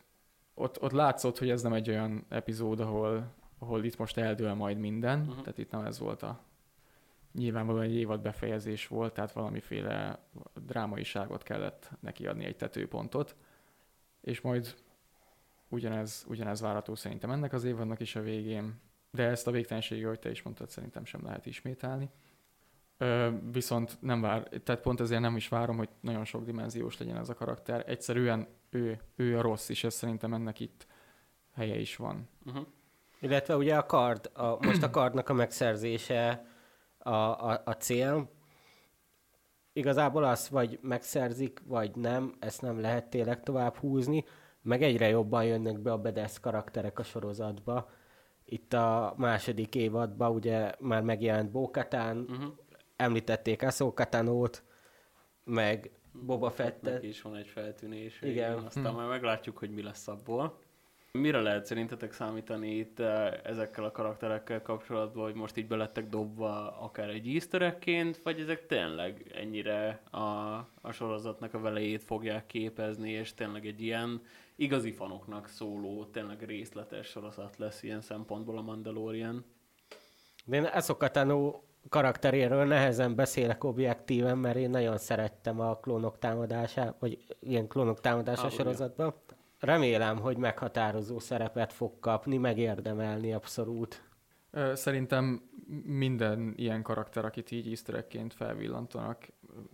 ott, 0.53 0.81
ott 0.81 0.91
látszott, 0.91 1.37
hogy 1.37 1.49
ez 1.49 1.61
nem 1.61 1.73
egy 1.73 1.89
olyan 1.89 2.25
epizód, 2.29 2.79
ahol, 2.79 3.33
ahol 3.59 3.83
itt 3.83 3.97
most 3.97 4.17
eldől 4.17 4.53
majd 4.53 4.77
minden, 4.77 5.19
uh-huh. 5.19 5.41
tehát 5.41 5.57
itt 5.57 5.71
nem 5.71 5.85
ez 5.85 5.99
volt 5.99 6.23
a 6.23 6.43
nyilvánvalóan 7.33 7.83
egy 7.83 7.95
évad 7.95 8.21
befejezés 8.21 8.87
volt, 8.87 9.13
tehát 9.13 9.31
valamiféle 9.31 10.19
drámaiságot 10.65 11.43
kellett 11.43 11.91
neki 11.99 12.27
adni 12.27 12.45
egy 12.45 12.55
tetőpontot, 12.55 13.35
és 14.21 14.41
majd 14.41 14.75
ugyanez, 15.71 16.25
ugyanez 16.27 16.61
várható 16.61 16.95
szerintem 16.95 17.31
ennek 17.31 17.53
az 17.53 17.63
évadnak 17.63 17.99
is 17.99 18.15
a 18.15 18.21
végén, 18.21 18.79
de 19.11 19.23
ezt 19.23 19.47
a 19.47 19.51
végtelenségig, 19.51 20.05
ahogy 20.05 20.19
te 20.19 20.29
is 20.29 20.41
mondtad, 20.41 20.69
szerintem 20.69 21.05
sem 21.05 21.23
lehet 21.23 21.45
ismételni. 21.45 22.09
Ö, 22.97 23.29
viszont 23.51 23.97
nem 24.01 24.21
vár, 24.21 24.49
tehát 24.63 24.81
pont 24.81 24.99
ezért 24.99 25.21
nem 25.21 25.35
is 25.35 25.47
várom, 25.47 25.77
hogy 25.77 25.89
nagyon 25.99 26.25
sok 26.25 26.43
dimenziós 26.43 26.97
legyen 26.97 27.17
ez 27.17 27.29
a 27.29 27.33
karakter. 27.33 27.83
Egyszerűen 27.87 28.47
ő, 28.69 28.99
ő 29.15 29.37
a 29.37 29.41
rossz, 29.41 29.69
és 29.69 29.83
ez 29.83 29.93
szerintem 29.93 30.33
ennek 30.33 30.59
itt 30.59 30.87
helye 31.53 31.79
is 31.79 31.95
van. 31.95 32.29
Uh-huh. 32.45 32.65
Illetve 33.19 33.55
ugye 33.55 33.77
a 33.77 33.85
kard, 33.85 34.29
a, 34.33 34.65
most 34.65 34.83
a 34.83 34.89
kardnak 34.89 35.29
a 35.29 35.33
megszerzése 35.33 36.45
a, 36.97 37.09
a, 37.09 37.61
a 37.65 37.71
cél. 37.71 38.29
Igazából 39.73 40.23
az 40.23 40.49
vagy 40.49 40.79
megszerzik, 40.81 41.61
vagy 41.65 41.95
nem, 41.95 42.35
ezt 42.39 42.61
nem 42.61 42.79
lehet 42.79 43.09
tényleg 43.09 43.43
tovább 43.43 43.75
húzni 43.75 44.25
meg 44.61 44.83
egyre 44.83 45.07
jobban 45.07 45.45
jönnek 45.45 45.79
be 45.79 45.91
a 45.91 45.97
bedesz 45.97 46.39
karakterek 46.39 46.99
a 46.99 47.03
sorozatba. 47.03 47.89
Itt 48.45 48.73
a 48.73 49.13
második 49.17 49.75
évadban 49.75 50.31
ugye 50.31 50.71
már 50.79 51.01
megjelent 51.01 51.51
Bókatán, 51.51 52.17
uh-huh. 52.17 52.53
említették 52.95 53.61
Eszókatanót, 53.61 54.63
meg 55.43 55.91
Boba 56.11 56.49
Fettet. 56.49 56.93
Neki 56.93 57.07
is 57.07 57.21
van 57.21 57.35
egy 57.35 57.47
feltűnés. 57.47 58.21
Igen. 58.21 58.31
igen. 58.31 58.65
Aztán 58.65 58.85
hm. 58.85 58.95
majd 58.95 59.09
meglátjuk, 59.09 59.57
hogy 59.57 59.69
mi 59.69 59.81
lesz 59.81 60.07
abból. 60.07 60.59
Mire 61.11 61.41
lehet 61.41 61.65
szerintetek 61.65 62.11
számítani 62.11 62.77
itt 62.77 62.99
eh, 62.99 63.33
ezekkel 63.43 63.83
a 63.83 63.91
karakterekkel 63.91 64.61
kapcsolatban, 64.61 65.23
hogy 65.23 65.33
most 65.33 65.57
így 65.57 65.67
belettek 65.67 66.07
dobva 66.07 66.77
akár 66.79 67.09
egy 67.09 67.27
easter 67.27 67.77
vagy 68.23 68.39
ezek 68.39 68.65
tényleg 68.65 69.31
ennyire 69.35 70.01
a, 70.11 70.19
a 70.81 70.91
sorozatnak 70.91 71.53
a 71.53 71.59
velejét 71.59 72.03
fogják 72.03 72.45
képezni, 72.45 73.09
és 73.09 73.33
tényleg 73.33 73.65
egy 73.65 73.81
ilyen 73.81 74.21
igazi 74.61 74.91
fanoknak 74.91 75.47
szóló, 75.47 76.05
tényleg 76.05 76.43
részletes 76.43 77.07
sorozat 77.07 77.57
lesz 77.57 77.83
ilyen 77.83 78.01
szempontból 78.01 78.57
a 78.57 78.61
Mandalorian. 78.61 79.45
De 80.45 80.55
én 80.55 80.65
Eszokatánó 80.65 81.63
karakteréről 81.89 82.65
nehezen 82.65 83.15
beszélek 83.15 83.63
objektíven, 83.63 84.37
mert 84.37 84.55
én 84.55 84.69
nagyon 84.69 84.97
szerettem 84.97 85.59
a 85.59 85.75
klónok 85.75 86.19
támadását, 86.19 86.95
vagy 86.99 87.25
ilyen 87.39 87.67
klónok 87.67 87.99
támadása 87.99 88.45
ah, 88.45 88.51
sorozatban. 88.51 89.13
Remélem, 89.59 90.17
hogy 90.19 90.37
meghatározó 90.37 91.19
szerepet 91.19 91.73
fog 91.73 91.99
kapni, 91.99 92.37
megérdemelni 92.37 93.33
abszolút. 93.33 94.03
Szerintem 94.73 95.49
minden 95.83 96.53
ilyen 96.55 96.81
karakter, 96.81 97.25
akit 97.25 97.51
így 97.51 97.67
easter 97.67 98.05
felvillantanak, 98.29 99.27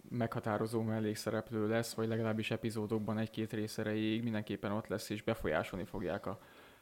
meghatározó 0.09 0.81
mellékszereplő 0.81 1.67
lesz, 1.67 1.93
vagy 1.93 2.07
legalábbis 2.07 2.51
epizódokban 2.51 3.17
egy-két 3.17 3.53
rész 3.53 3.77
mindenképpen 4.23 4.71
ott 4.71 4.87
lesz, 4.87 5.09
és 5.09 5.21
befolyásolni 5.21 5.85
fogják 5.85 6.25
a 6.25 6.39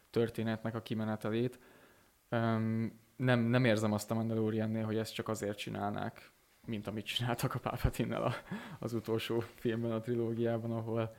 történetnek 0.10 0.76
a 0.76 0.82
kimenetelét. 0.82 1.60
Um, 2.32 3.00
nem, 3.16 3.40
nem 3.40 3.66
érzem 3.66 3.92
azt 3.92 4.12
a 4.12 4.14
Mandaloriannél, 4.14 4.86
hogy 4.86 4.98
ezt 4.98 5.14
csak 5.14 5.30
azért 5.30 5.58
csinálnák, 5.58 6.32
mint 6.66 6.88
amit 6.88 7.06
csináltak 7.06 7.56
a 7.56 7.60
Palpatinnel 7.60 8.34
az 8.80 8.94
utolsó 8.94 9.40
filmben, 9.40 9.92
a 9.92 10.00
trilógiában, 10.00 10.72
ahol 10.72 11.16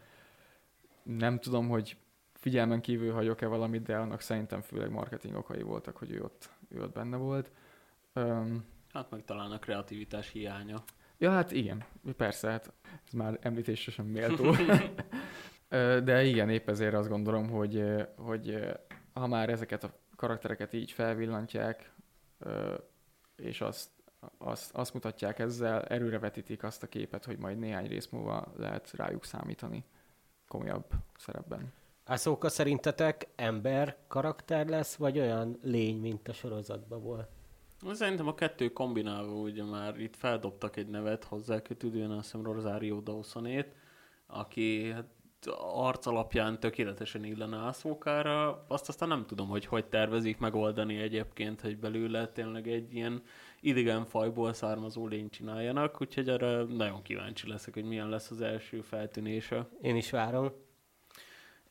nem 1.03 1.39
tudom, 1.39 1.69
hogy 1.69 1.97
figyelmen 2.33 2.81
kívül 2.81 3.13
hagyok-e 3.13 3.47
valamit, 3.47 3.83
de 3.83 3.97
annak 3.97 4.21
szerintem 4.21 4.61
főleg 4.61 4.91
marketing 4.91 5.37
okai 5.37 5.63
voltak, 5.63 5.97
hogy 5.97 6.11
ő 6.11 6.23
ott, 6.23 6.51
ő 6.69 6.83
ott 6.83 6.93
benne 6.93 7.17
volt. 7.17 7.51
Um, 8.15 8.65
hát 8.93 9.11
meg 9.11 9.25
talán 9.25 9.51
a 9.51 9.59
kreativitás 9.59 10.31
hiánya. 10.31 10.85
Ja, 11.19 11.31
hát 11.31 11.53
igen, 11.53 11.85
persze, 12.17 12.51
hát 12.51 12.73
ez 13.07 13.13
már 13.13 13.39
említésre 13.41 13.93
sem 13.93 14.07
méltó. 14.07 14.55
De 16.05 16.25
igen, 16.25 16.51
épp 16.51 16.69
ezért 16.69 16.95
azt 16.95 17.09
gondolom, 17.09 17.49
hogy, 17.51 17.85
hogy 18.17 18.59
ha 19.13 19.27
már 19.27 19.49
ezeket 19.49 19.85
a 19.85 19.93
karaktereket 20.17 20.73
így 20.73 20.91
felvillantják, 20.91 21.93
és 23.37 23.61
azt, 23.61 23.91
azt, 24.39 24.75
azt 24.75 24.95
mutatják 24.95 25.39
ezzel, 25.39 25.83
erőre 25.83 26.19
vetítik 26.19 26.63
azt 26.63 26.83
a 26.83 26.87
képet, 26.87 27.25
hogy 27.25 27.39
majd 27.39 27.59
néhány 27.59 27.87
rész 27.87 28.09
múlva 28.09 28.53
lehet 28.57 28.91
rájuk 28.91 29.25
számítani 29.25 29.85
komolyabb 30.49 30.87
szerepben. 31.17 31.73
Ászóka 32.05 32.49
szerintetek 32.49 33.29
ember 33.35 33.97
karakter 34.07 34.67
lesz, 34.67 34.95
vagy 34.95 35.19
olyan 35.19 35.59
lény, 35.63 36.01
mint 36.01 36.29
a 36.29 36.33
sorozatban 36.33 37.03
volt? 37.03 37.36
Szerintem 37.93 38.27
a 38.27 38.35
kettő 38.35 38.69
kombinálva 38.69 39.33
ugye 39.33 39.65
már 39.65 40.01
itt 40.01 40.17
feldobtak 40.17 40.77
egy 40.77 40.89
nevet 40.89 41.25
hozzá 41.25 41.61
kötődően, 41.61 42.11
azt 42.11 42.23
hiszem 42.23 42.43
Rosario 42.43 43.01
Dawsonét, 43.01 43.75
aki 44.27 44.91
hát 44.91 45.07
arc 45.75 46.07
alapján 46.07 46.61
tökéletesen 46.61 47.25
illene 47.25 47.57
Ászókára. 47.57 48.65
Azt 48.69 48.89
aztán 48.89 49.09
nem 49.09 49.27
tudom, 49.27 49.49
hogy 49.49 49.65
hogy 49.65 49.87
tervezik 49.87 50.39
megoldani 50.39 50.97
egyébként, 50.97 51.61
hogy 51.61 51.79
belőle 51.79 52.29
tényleg 52.29 52.69
egy 52.69 52.95
ilyen 52.95 53.23
idegen 53.61 54.05
fajból 54.05 54.53
származó 54.53 55.07
lény 55.07 55.29
csináljanak, 55.29 56.01
úgyhogy 56.01 56.29
erre 56.29 56.63
nagyon 56.63 57.03
kíváncsi 57.03 57.49
leszek, 57.49 57.75
hogy 57.75 57.85
milyen 57.85 58.09
lesz 58.09 58.31
az 58.31 58.41
első 58.41 58.81
feltűnése. 58.81 59.69
Én 59.83 59.97
is 59.97 60.11
várom. 60.11 60.53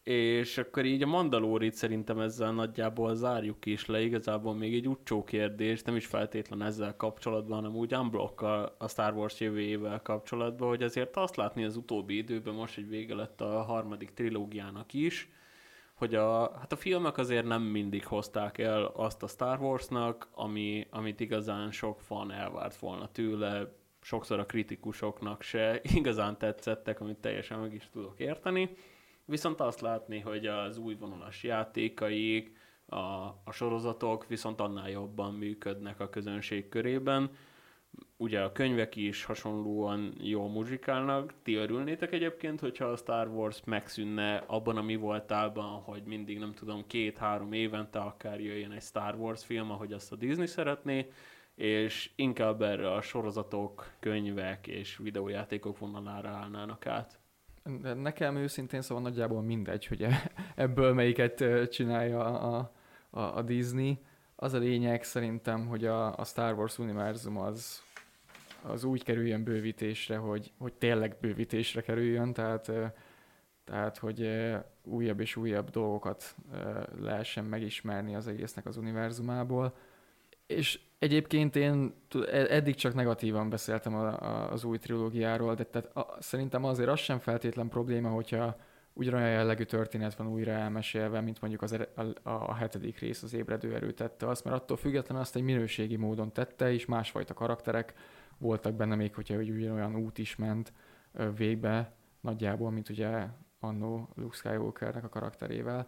És 0.06 0.58
akkor 0.58 0.86
így 0.86 1.04
a 1.04 1.08
Mandalórit 1.08 1.74
szerintem 1.74 2.20
ezzel 2.20 2.52
nagyjából 2.52 3.16
zárjuk 3.16 3.66
is 3.66 3.86
le. 3.86 4.02
Igazából 4.02 4.54
még 4.56 4.74
egy 4.74 4.88
utcsó 4.88 5.24
kérdés, 5.24 5.82
nem 5.82 5.96
is 5.96 6.06
feltétlen 6.06 6.62
ezzel 6.62 6.96
kapcsolatban, 6.96 7.56
hanem 7.56 7.76
úgy 7.76 7.96
unblock 7.96 8.42
a, 8.42 8.76
a 8.78 8.88
Star 8.88 9.14
Wars 9.14 9.40
jövőjével 9.40 10.02
kapcsolatban, 10.02 10.68
hogy 10.68 10.84
azért 10.84 11.18
azt 11.18 11.36
látni 11.36 11.64
az 11.64 11.76
utóbbi 11.76 12.18
időben, 12.18 12.54
most 12.54 12.78
egy 12.78 12.90
vége 12.90 13.16
lett 13.16 13.42
a 13.42 13.62
harmadik 13.62 14.14
trilógiának 14.14 14.94
is, 14.94 15.30
hogy 15.94 16.16
a, 16.16 16.58
hát 16.60 16.72
a 16.72 16.76
filmek 16.76 17.18
azért 17.18 17.46
nem 17.46 17.62
mindig 17.62 18.06
hozták 18.06 18.58
el 18.58 18.84
azt 18.84 19.24
a 19.24 19.28
Star 19.28 19.62
Warsnak, 19.62 20.28
ami, 20.32 20.88
amit 20.90 21.20
igazán 21.20 21.72
sok 21.72 22.02
fan 22.02 22.32
elvárt 22.32 22.76
volna 22.76 23.12
tőle, 23.12 23.74
sokszor 24.02 24.40
a 24.40 24.46
kritikusoknak 24.46 25.42
se 25.42 25.80
igazán 25.96 26.38
tetszettek, 26.38 27.00
amit 27.00 27.18
teljesen 27.18 27.60
meg 27.60 27.74
is 27.74 27.90
tudok 27.92 28.20
érteni. 28.20 28.70
Viszont 29.26 29.60
azt 29.60 29.82
látni, 29.82 30.20
hogy 30.20 30.48
az 30.48 30.78
új 30.78 30.96
vonalas 30.96 31.44
játékaik, 31.44 32.58
a, 32.86 32.98
a 33.44 33.52
sorozatok 33.52 34.28
viszont 34.28 34.60
annál 34.60 34.90
jobban 34.90 35.34
működnek 35.34 36.00
a 36.00 36.10
közönség 36.10 36.70
körében. 36.70 37.30
Ugye 38.18 38.42
a 38.42 38.52
könyvek 38.52 38.96
is 38.96 39.24
hasonlóan 39.24 40.14
jól 40.22 40.50
muzsikálnak. 40.50 41.34
Ti 41.44 41.56
örülnétek 41.56 42.12
egyébként, 42.12 42.60
hogyha 42.60 42.86
a 42.86 42.96
Star 42.96 43.28
Wars 43.28 43.62
megszűnne 43.64 44.36
abban 44.36 44.78
a 44.78 44.82
mi 44.82 44.96
voltában, 44.96 45.82
hogy 45.82 46.04
mindig 46.04 46.40
nem 46.40 46.54
tudom, 46.54 46.88
két-három 46.88 47.54
évente 47.54 48.00
akár 48.00 48.40
jöjjön 48.40 48.72
egy 48.72 48.82
Star 48.82 49.16
Wars 49.16 49.46
film, 49.46 49.72
ahogy 49.72 49.94
azt 49.94 50.12
a 50.12 50.16
Disney 50.16 50.46
szeretné, 50.46 51.12
és 51.56 52.12
inkább 52.16 52.62
erre 52.62 52.92
a 52.92 53.02
sorozatok, 53.02 53.92
könyvek 54.00 54.68
és 54.68 54.98
videójátékok 54.98 55.78
vonalára 55.78 56.30
állnának 56.30 56.86
át. 56.86 57.20
Nekem 57.96 58.36
őszintén 58.36 58.82
szóval 58.82 59.04
nagyjából 59.04 59.42
mindegy, 59.42 59.86
hogy 59.86 60.04
e- 60.04 60.32
ebből 60.56 60.94
melyiket 60.94 61.44
csinálja 61.70 62.26
a, 62.26 62.72
a, 63.10 63.20
a 63.20 63.42
Disney. 63.42 64.00
Az 64.36 64.54
a 64.54 64.58
lényeg 64.58 65.04
szerintem, 65.04 65.68
hogy 65.68 65.86
a, 65.86 66.18
a 66.18 66.24
Star 66.24 66.54
Wars 66.54 66.80
univerzum 66.80 67.38
az, 67.38 67.84
az 68.62 68.84
úgy 68.84 69.04
kerüljön 69.04 69.44
bővítésre, 69.44 70.18
hogy, 70.18 70.52
hogy 70.58 70.74
tényleg 70.74 71.18
bővítésre 71.22 71.82
kerüljön, 71.82 72.34
tehát, 72.34 72.72
tehát 73.64 73.98
hogy 73.98 74.52
újabb 74.84 75.20
és 75.20 75.36
újabb 75.36 75.70
dolgokat 75.70 76.36
lehessen 77.00 77.46
megismerni 77.46 78.16
az 78.16 78.28
egésznek 78.28 78.66
az 78.66 78.78
univerzumából. 78.78 79.76
És 80.48 80.80
Egyébként 81.06 81.56
én 81.56 81.94
e- 82.32 82.48
eddig 82.50 82.76
csak 82.76 82.94
negatívan 82.94 83.50
beszéltem 83.50 83.96
a, 83.96 84.08
a, 84.08 84.52
az 84.52 84.64
új 84.64 84.78
trilógiáról, 84.78 85.56
de 85.56 85.64
tehát 85.64 85.96
a, 85.96 86.18
szerintem 86.20 86.64
azért 86.64 86.90
az 86.90 87.00
sem 87.00 87.20
feltétlen 87.20 87.68
probléma, 87.68 88.10
hogyha 88.10 88.56
ugyanolyan 88.94 89.30
jellegű 89.30 89.64
történet 89.64 90.16
van 90.16 90.28
újra 90.28 90.52
elmesélve, 90.52 91.22
mint 91.22 91.42
mondjuk 91.42 91.62
az, 91.62 91.72
a, 91.96 92.30
a, 92.30 92.54
hetedik 92.54 93.00
rész 93.00 93.24
az 93.24 93.34
ébredő 93.34 93.76
erő 93.76 93.92
tette 93.92 94.28
azt, 94.28 94.44
mert 94.44 94.56
attól 94.56 94.78
függetlenül 94.78 95.24
azt 95.24 95.36
egy 95.36 95.42
minőségi 95.42 95.96
módon 95.96 96.34
tette, 96.34 96.74
és 96.74 96.86
másfajta 96.86 97.34
karakterek 97.34 97.94
voltak 98.38 98.74
benne 98.74 98.96
még, 98.96 99.14
hogyha 99.14 99.36
ugyanolyan 99.36 99.96
út 99.96 100.18
is 100.18 100.36
ment 100.36 100.74
végbe 101.36 101.92
nagyjából, 102.22 102.72
mint 102.72 102.90
ugye 102.90 103.28
annó 103.60 104.10
Luke 104.16 104.36
Skywalkernek 104.36 105.04
a 105.04 105.10
karakterével. 105.10 105.88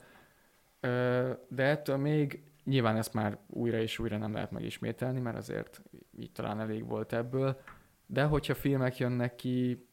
De 1.48 1.64
ettől 1.64 1.98
még 1.98 2.42
Nyilván 2.68 2.98
ezt 2.98 3.14
már 3.14 3.38
újra 3.48 3.82
és 3.82 4.00
újra 4.00 4.18
nem 4.18 4.34
lehet 4.34 4.52
megismételni, 4.52 5.20
mert 5.20 5.38
azért 5.38 5.82
így 6.20 6.32
talán 6.32 6.60
elég 6.60 6.88
volt 6.88 7.14
ebből, 7.14 7.62
de 8.06 8.24
hogyha 8.24 8.56
filmek 8.56 8.98
jönnek 8.98 9.36
ki, 9.36 9.88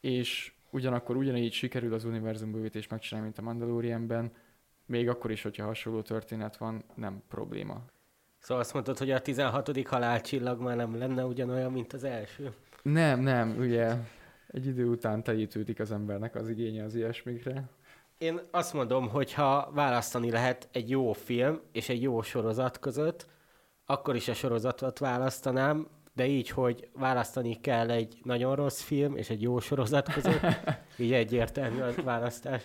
és 0.00 0.54
ugyanakkor 0.70 1.16
ugyanígy 1.16 1.52
sikerül 1.52 1.94
az 1.94 2.04
univerzum 2.04 2.52
bővítés 2.52 2.88
megcsinálni, 2.88 3.26
mint 3.28 3.38
a 3.38 3.42
Mandalorianben, 3.50 4.32
még 4.86 5.08
akkor 5.08 5.30
is, 5.30 5.42
hogyha 5.42 5.66
hasonló 5.66 6.02
történet 6.02 6.56
van, 6.56 6.84
nem 6.94 7.22
probléma. 7.28 7.84
Szóval 8.38 8.62
azt 8.62 8.72
mondtad, 8.72 8.98
hogy 8.98 9.10
a 9.10 9.20
16. 9.20 9.86
halálcsillag 9.88 10.60
már 10.60 10.76
nem 10.76 10.98
lenne 10.98 11.24
ugyanolyan, 11.24 11.72
mint 11.72 11.92
az 11.92 12.04
első? 12.04 12.52
Nem, 12.82 13.20
nem, 13.20 13.56
ugye 13.58 13.96
egy 14.46 14.66
idő 14.66 14.86
után 14.86 15.22
telítődik 15.22 15.80
az 15.80 15.92
embernek 15.92 16.34
az 16.34 16.48
igénye 16.48 16.84
az 16.84 16.94
ilyesmikre. 16.94 17.68
Én 18.20 18.40
azt 18.50 18.72
mondom, 18.72 19.08
hogy 19.08 19.32
ha 19.32 19.70
választani 19.74 20.30
lehet 20.30 20.68
egy 20.72 20.90
jó 20.90 21.12
film 21.12 21.60
és 21.72 21.88
egy 21.88 22.02
jó 22.02 22.22
sorozat 22.22 22.78
között, 22.78 23.26
akkor 23.86 24.16
is 24.16 24.28
a 24.28 24.34
sorozatot 24.34 24.98
választanám, 24.98 25.86
de 26.14 26.26
így, 26.26 26.48
hogy 26.48 26.88
választani 26.92 27.60
kell 27.60 27.90
egy 27.90 28.18
nagyon 28.22 28.54
rossz 28.56 28.82
film 28.82 29.16
és 29.16 29.30
egy 29.30 29.42
jó 29.42 29.60
sorozat 29.60 30.12
között, 30.12 30.40
így 30.98 31.12
egyértelmű 31.12 31.80
a 31.80 32.02
választás. 32.02 32.62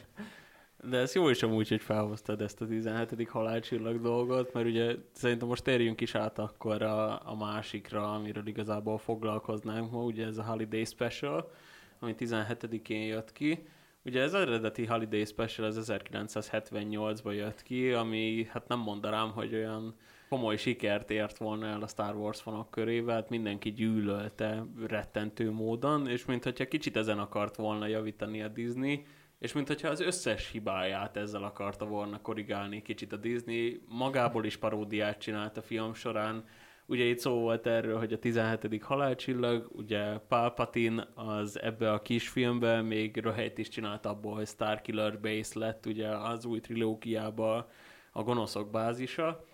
De 0.89 0.97
ez 0.97 1.15
jó 1.15 1.29
is 1.29 1.43
amúgy, 1.43 1.67
hogy 1.67 1.81
felhoztad 1.81 2.41
ezt 2.41 2.61
a 2.61 2.67
17. 2.67 3.29
halálcsillag 3.29 4.01
dolgot, 4.01 4.53
mert 4.53 4.65
ugye 4.65 4.95
szerintem 5.11 5.47
most 5.47 5.63
térjünk 5.63 6.01
is 6.01 6.15
át 6.15 6.39
akkor 6.39 6.81
a, 6.81 7.29
a 7.29 7.35
másikra, 7.35 8.13
amiről 8.13 8.47
igazából 8.47 8.97
foglalkoznánk 8.97 9.91
ma, 9.91 10.03
ugye 10.03 10.25
ez 10.25 10.37
a 10.37 10.43
Holiday 10.43 10.85
Special, 10.85 11.51
ami 11.99 12.15
17-én 12.17 13.05
jött 13.05 13.31
ki. 13.31 13.67
Ugye 14.05 14.21
ez 14.21 14.33
az 14.33 14.41
eredeti 14.41 14.85
Holiday 14.85 15.25
Special 15.25 15.67
az 15.67 15.91
1978-ban 15.91 17.35
jött 17.35 17.63
ki, 17.63 17.91
ami 17.91 18.47
hát 18.49 18.67
nem 18.67 18.79
mondanám, 18.79 19.31
hogy 19.31 19.53
olyan 19.53 19.95
komoly 20.29 20.57
sikert 20.57 21.11
ért 21.11 21.37
volna 21.37 21.67
el 21.67 21.81
a 21.81 21.87
Star 21.87 22.15
Wars 22.15 22.41
fanok 22.41 22.71
körével, 22.71 23.15
hát 23.15 23.29
mindenki 23.29 23.71
gyűlölte 23.71 24.65
rettentő 24.87 25.51
módon, 25.51 26.07
és 26.07 26.25
mintha 26.25 26.65
kicsit 26.65 26.97
ezen 26.97 27.19
akart 27.19 27.55
volna 27.55 27.87
javítani 27.87 28.41
a 28.41 28.47
Disney, 28.47 29.05
és 29.39 29.53
mintha 29.53 29.87
az 29.87 29.99
összes 29.99 30.51
hibáját 30.51 31.17
ezzel 31.17 31.43
akarta 31.43 31.85
volna 31.85 32.21
korrigálni 32.21 32.81
kicsit 32.81 33.13
a 33.13 33.17
Disney, 33.17 33.81
magából 33.87 34.45
is 34.45 34.57
paródiát 34.57 35.17
csinált 35.19 35.57
a 35.57 35.61
film 35.61 35.93
során, 35.93 36.43
Ugye 36.87 37.03
itt 37.03 37.19
szó 37.19 37.39
volt 37.39 37.67
erről, 37.67 37.97
hogy 37.97 38.13
a 38.13 38.19
17. 38.19 38.83
halálcsillag, 38.83 39.69
ugye 39.71 40.17
Palpatine 40.17 41.07
az 41.15 41.61
ebbe 41.61 41.91
a 41.91 42.01
kisfilmbe 42.01 42.81
még 42.81 43.17
röhelyt 43.17 43.57
is 43.57 43.69
csinált 43.69 44.05
abból, 44.05 44.33
hogy 44.33 44.47
Starkiller 44.47 45.19
Base 45.19 45.59
lett 45.59 45.85
ugye 45.85 46.07
az 46.07 46.45
új 46.45 46.59
trilógiába 46.59 47.69
a 48.11 48.23
gonoszok 48.23 48.71
bázisa. 48.71 49.45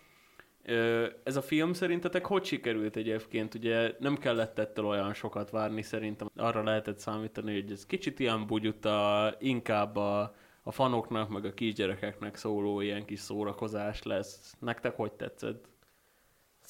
Ez 1.24 1.36
a 1.36 1.42
film 1.42 1.74
szerintetek 1.74 2.26
hogy 2.26 2.44
sikerült 2.44 2.96
egyébként? 2.96 3.54
Ugye 3.54 3.96
nem 4.00 4.18
kellett 4.18 4.60
ettől 4.60 4.86
olyan 4.86 5.14
sokat 5.14 5.50
várni 5.50 5.82
szerintem. 5.82 6.30
Arra 6.36 6.64
lehetett 6.64 7.00
számítani, 7.00 7.62
hogy 7.62 7.72
ez 7.72 7.86
kicsit 7.86 8.20
ilyen 8.20 8.48
bugyuta, 8.48 9.36
inkább 9.40 9.96
a, 9.96 10.36
a 10.64 10.72
fanoknak, 10.72 11.30
meg 11.30 11.46
a 11.46 11.54
kisgyerekeknek 11.54 12.36
szóló 12.36 12.82
ilyen 12.82 13.06
kis 13.06 13.20
szórakozás 13.20 14.04
lesz. 14.04 14.56
Nektek 14.60 14.96
hogy 14.96 15.12
tetszett? 15.12 15.71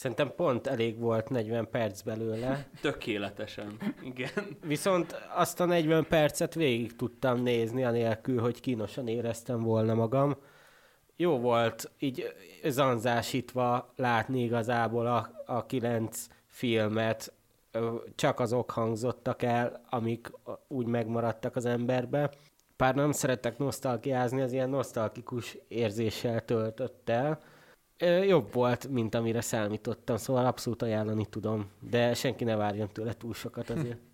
Szerintem 0.02 0.32
pont 0.36 0.68
elég 0.68 1.00
volt 1.00 1.30
40 1.30 1.70
perc 1.70 2.02
belőle. 2.02 2.68
Tökéletesen, 2.82 3.78
igen. 4.04 4.58
Viszont 4.66 5.16
azt 5.36 5.60
a 5.60 5.66
40 5.66 6.08
percet 6.08 6.54
végig 6.54 6.96
tudtam 6.96 7.42
nézni, 7.42 7.84
anélkül, 7.84 8.40
hogy 8.40 8.60
kínosan 8.60 9.08
éreztem 9.08 9.60
volna 9.60 9.94
magam. 9.94 10.36
Jó 11.16 11.40
volt 11.40 11.92
így 12.00 12.34
zanzásítva 12.64 13.94
látni 13.96 14.44
igazából 14.44 15.08
a, 15.08 15.44
a 15.46 15.66
kilenc 15.66 16.28
filmet, 16.48 17.34
csak 18.16 18.40
azok 18.40 18.72
hangzottak 18.72 19.42
el, 19.42 19.82
amik 19.90 20.32
úgy 20.68 20.86
megmaradtak 20.86 21.56
az 21.56 21.66
emberbe. 21.66 22.32
Pár 22.76 22.96
nem 22.96 23.12
szeretek 23.12 23.58
nosztalgiázni, 23.58 24.42
az 24.42 24.52
ilyen 24.52 24.70
nosztalgikus 24.70 25.58
érzéssel 25.68 26.46
töltött 26.46 27.10
el 27.10 27.40
jobb 28.28 28.54
volt, 28.54 28.88
mint 28.88 29.16
amire 29.16 29.42
számítottam, 29.42 30.18
szóval 30.18 30.46
abszolút 30.46 30.82
ajánlani 30.82 31.26
tudom, 31.26 31.70
de 31.80 32.14
senki 32.14 32.44
ne 32.44 32.56
várjon 32.56 32.90
tőle 32.94 33.14
túl 33.14 33.34
sokat 33.34 33.70
azért. 33.70 34.00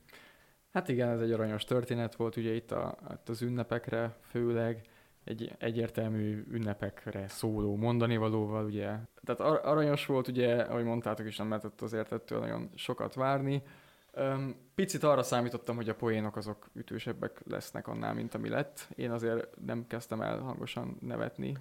Hát 0.71 0.89
igen, 0.89 1.09
ez 1.09 1.19
egy 1.19 1.31
aranyos 1.31 1.63
történet 1.63 2.15
volt, 2.15 2.35
ugye 2.35 2.53
itt, 2.53 2.71
a, 2.71 2.97
itt 3.11 3.29
az 3.29 3.41
ünnepekre 3.41 4.15
főleg, 4.21 4.81
egy 5.23 5.51
egyértelmű 5.57 6.43
ünnepekre 6.51 7.27
szóló 7.27 7.75
mondani 7.75 8.17
valóval, 8.17 8.65
ugye. 8.65 8.85
Tehát 9.23 9.39
ar- 9.41 9.65
aranyos 9.65 10.05
volt, 10.05 10.27
ugye, 10.27 10.55
ahogy 10.61 10.83
mondtátok 10.83 11.25
is, 11.25 11.37
nem 11.37 11.49
lehetett 11.49 11.81
azért 11.81 12.11
ettől 12.11 12.39
nagyon 12.39 12.69
sokat 12.75 13.13
várni. 13.13 13.63
Um, 14.15 14.55
picit 14.75 15.03
arra 15.03 15.23
számítottam, 15.23 15.75
hogy 15.75 15.89
a 15.89 15.95
poénok 15.95 16.35
azok 16.35 16.69
ütősebbek 16.73 17.41
lesznek 17.45 17.87
annál, 17.87 18.13
mint 18.13 18.33
ami 18.33 18.49
lett. 18.49 18.87
Én 18.95 19.11
azért 19.11 19.47
nem 19.65 19.87
kezdtem 19.87 20.21
el 20.21 20.39
hangosan 20.39 20.97
nevetni 21.01 21.57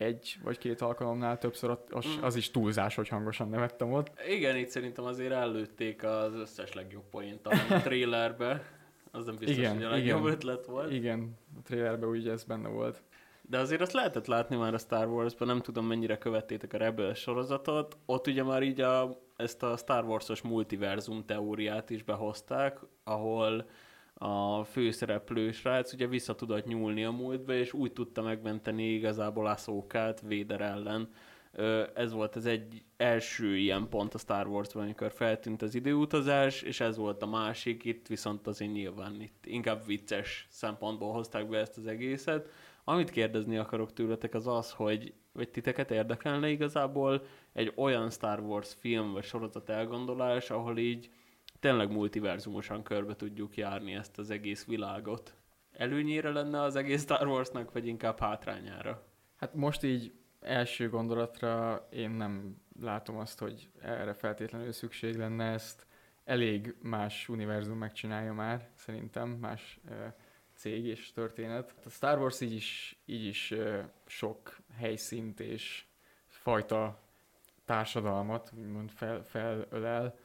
egy 0.00 0.36
vagy 0.42 0.58
két 0.58 0.80
alkalomnál 0.80 1.38
többször 1.38 1.78
az, 1.90 2.06
mm. 2.06 2.22
az 2.22 2.36
is 2.36 2.50
túlzás, 2.50 2.94
hogy 2.94 3.08
hangosan 3.08 3.48
nevettem 3.48 3.92
ott. 3.92 4.10
Igen, 4.28 4.56
itt 4.56 4.68
szerintem 4.68 5.04
azért 5.04 5.32
előtték 5.32 6.04
az 6.04 6.34
összes 6.34 6.72
legjobb 6.72 7.04
poént 7.10 7.46
a 7.46 7.56
trailerbe. 7.84 8.62
Az 9.10 9.24
nem 9.24 9.36
biztos, 9.36 9.56
igen, 9.56 9.74
hogy 9.74 9.84
a 9.84 9.90
legjobb 9.90 10.20
igen, 10.20 10.32
ötlet 10.32 10.66
volt. 10.66 10.92
Igen, 10.92 11.38
a 11.58 11.62
trailerben 11.62 12.08
úgy 12.08 12.28
ez 12.28 12.44
benne 12.44 12.68
volt. 12.68 13.02
De 13.42 13.58
azért 13.58 13.80
azt 13.80 13.92
lehetett 13.92 14.26
látni 14.26 14.56
már 14.56 14.74
a 14.74 14.78
Star 14.78 15.06
Wars-ban, 15.06 15.48
nem 15.48 15.60
tudom 15.60 15.86
mennyire 15.86 16.18
követtétek 16.18 16.72
a 16.72 16.76
Rebel 16.76 17.14
sorozatot. 17.14 17.96
Ott 18.06 18.26
ugye 18.26 18.42
már 18.42 18.62
így 18.62 18.80
a, 18.80 19.20
ezt 19.36 19.62
a 19.62 19.76
Star 19.76 20.04
Wars-os 20.04 20.42
multiverzum 20.42 21.24
teóriát 21.24 21.90
is 21.90 22.02
behozták, 22.02 22.78
ahol 23.04 23.68
a 24.22 24.64
főszereplő 24.64 25.50
srác 25.50 25.92
ugye 25.92 26.06
vissza 26.06 26.34
tudott 26.34 26.66
nyúlni 26.66 27.04
a 27.04 27.10
múltba, 27.10 27.52
és 27.52 27.72
úgy 27.72 27.92
tudta 27.92 28.22
megmenteni 28.22 28.92
igazából 28.92 29.46
Ahsoka-t 29.46 30.20
Vader 30.20 30.60
ellen. 30.60 31.08
Ez 31.94 32.12
volt 32.12 32.36
az 32.36 32.46
egy 32.46 32.82
első 32.96 33.56
ilyen 33.56 33.88
pont 33.88 34.14
a 34.14 34.18
Star 34.18 34.46
Wars-ban, 34.46 34.82
amikor 34.82 35.12
feltűnt 35.12 35.62
az 35.62 35.74
időutazás, 35.74 36.62
és 36.62 36.80
ez 36.80 36.96
volt 36.96 37.22
a 37.22 37.26
másik, 37.26 37.84
itt 37.84 38.06
viszont 38.06 38.46
azért 38.46 38.72
nyilván 38.72 39.20
itt 39.20 39.46
inkább 39.46 39.86
vicces 39.86 40.46
szempontból 40.50 41.12
hozták 41.12 41.48
be 41.48 41.58
ezt 41.58 41.76
az 41.76 41.86
egészet. 41.86 42.48
Amit 42.84 43.10
kérdezni 43.10 43.56
akarok 43.56 43.92
tőletek 43.92 44.34
az 44.34 44.46
az, 44.46 44.72
hogy 44.72 45.14
vagy 45.32 45.48
titeket 45.48 45.90
érdekelne 45.90 46.48
igazából 46.48 47.22
egy 47.52 47.72
olyan 47.76 48.10
Star 48.10 48.40
Wars 48.40 48.74
film 48.80 49.12
vagy 49.12 49.24
sorozat 49.24 49.68
elgondolás, 49.68 50.50
ahol 50.50 50.78
így 50.78 51.10
tényleg 51.60 51.90
multiverzumosan 51.90 52.82
körbe 52.82 53.16
tudjuk 53.16 53.56
járni 53.56 53.94
ezt 53.94 54.18
az 54.18 54.30
egész 54.30 54.64
világot. 54.64 55.34
Előnyére 55.72 56.30
lenne 56.30 56.62
az 56.62 56.76
egész 56.76 57.02
Star 57.02 57.26
Warsnak, 57.26 57.72
vagy 57.72 57.86
inkább 57.86 58.18
hátrányára? 58.18 59.06
Hát 59.36 59.54
most 59.54 59.82
így 59.82 60.12
első 60.40 60.88
gondolatra 60.88 61.86
én 61.90 62.10
nem 62.10 62.56
látom 62.80 63.16
azt, 63.16 63.38
hogy 63.38 63.70
erre 63.80 64.12
feltétlenül 64.12 64.72
szükség 64.72 65.16
lenne 65.16 65.44
ezt. 65.44 65.86
Elég 66.24 66.74
más 66.82 67.28
univerzum 67.28 67.78
megcsinálja 67.78 68.32
már, 68.32 68.68
szerintem, 68.74 69.28
más 69.28 69.80
cég 70.54 70.84
és 70.84 71.12
történet. 71.12 71.74
A 71.84 71.90
Star 71.90 72.18
Wars 72.18 72.40
így 72.40 72.52
is, 72.52 73.00
így 73.04 73.24
is 73.24 73.54
sok 74.06 74.56
helyszínt 74.76 75.40
és 75.40 75.84
fajta 76.26 77.00
társadalmat 77.64 78.52
úgymond 78.56 78.90
fel, 78.90 79.24
felölel. 79.24 80.18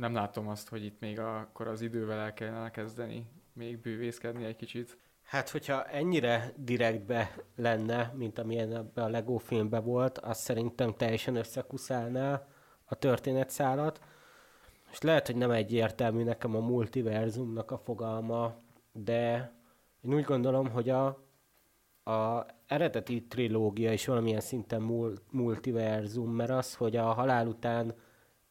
Nem 0.00 0.14
látom 0.14 0.48
azt, 0.48 0.68
hogy 0.68 0.84
itt 0.84 1.00
még 1.00 1.18
akkor 1.18 1.68
az 1.68 1.80
idővel 1.80 2.18
el 2.18 2.34
kellene 2.34 2.58
elkezdeni 2.58 3.26
még 3.52 3.78
bővészkedni 3.78 4.44
egy 4.44 4.56
kicsit. 4.56 4.98
Hát, 5.22 5.48
hogyha 5.48 5.84
ennyire 5.84 6.52
direktbe 6.56 7.34
lenne, 7.56 8.12
mint 8.16 8.38
amilyen 8.38 8.76
ebbe 8.76 9.02
a 9.02 9.08
Lego 9.08 9.36
filmbe 9.36 9.78
volt, 9.80 10.18
az 10.18 10.38
szerintem 10.38 10.94
teljesen 10.94 11.36
összekuszálná 11.36 12.46
a 12.84 12.94
történetszálat. 12.94 14.00
És 14.90 15.00
lehet, 15.00 15.26
hogy 15.26 15.36
nem 15.36 15.50
egyértelmű 15.50 16.22
nekem 16.22 16.56
a 16.56 16.60
multiverzumnak 16.60 17.70
a 17.70 17.78
fogalma, 17.78 18.54
de 18.92 19.52
én 20.00 20.14
úgy 20.14 20.24
gondolom, 20.24 20.70
hogy 20.70 20.88
a, 20.88 21.06
a 22.04 22.46
eredeti 22.66 23.26
trilógia 23.26 23.92
is 23.92 24.06
valamilyen 24.06 24.40
szinten 24.40 24.82
mul- 24.82 25.22
multiverzum, 25.30 26.30
mert 26.30 26.50
az, 26.50 26.74
hogy 26.74 26.96
a 26.96 27.12
halál 27.12 27.46
után 27.46 27.94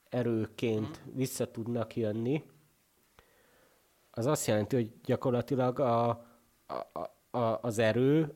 erőként 0.10 1.06
mhm. 1.06 1.18
vissza 1.18 1.52
tudnak 1.52 1.96
jönni, 1.96 2.44
az 4.12 4.26
azt 4.26 4.48
jelenti, 4.48 4.76
hogy 4.76 4.92
gyakorlatilag 5.04 5.80
a, 5.80 6.10
a, 6.10 7.38
a, 7.38 7.60
az 7.62 7.80
erő 7.80 8.34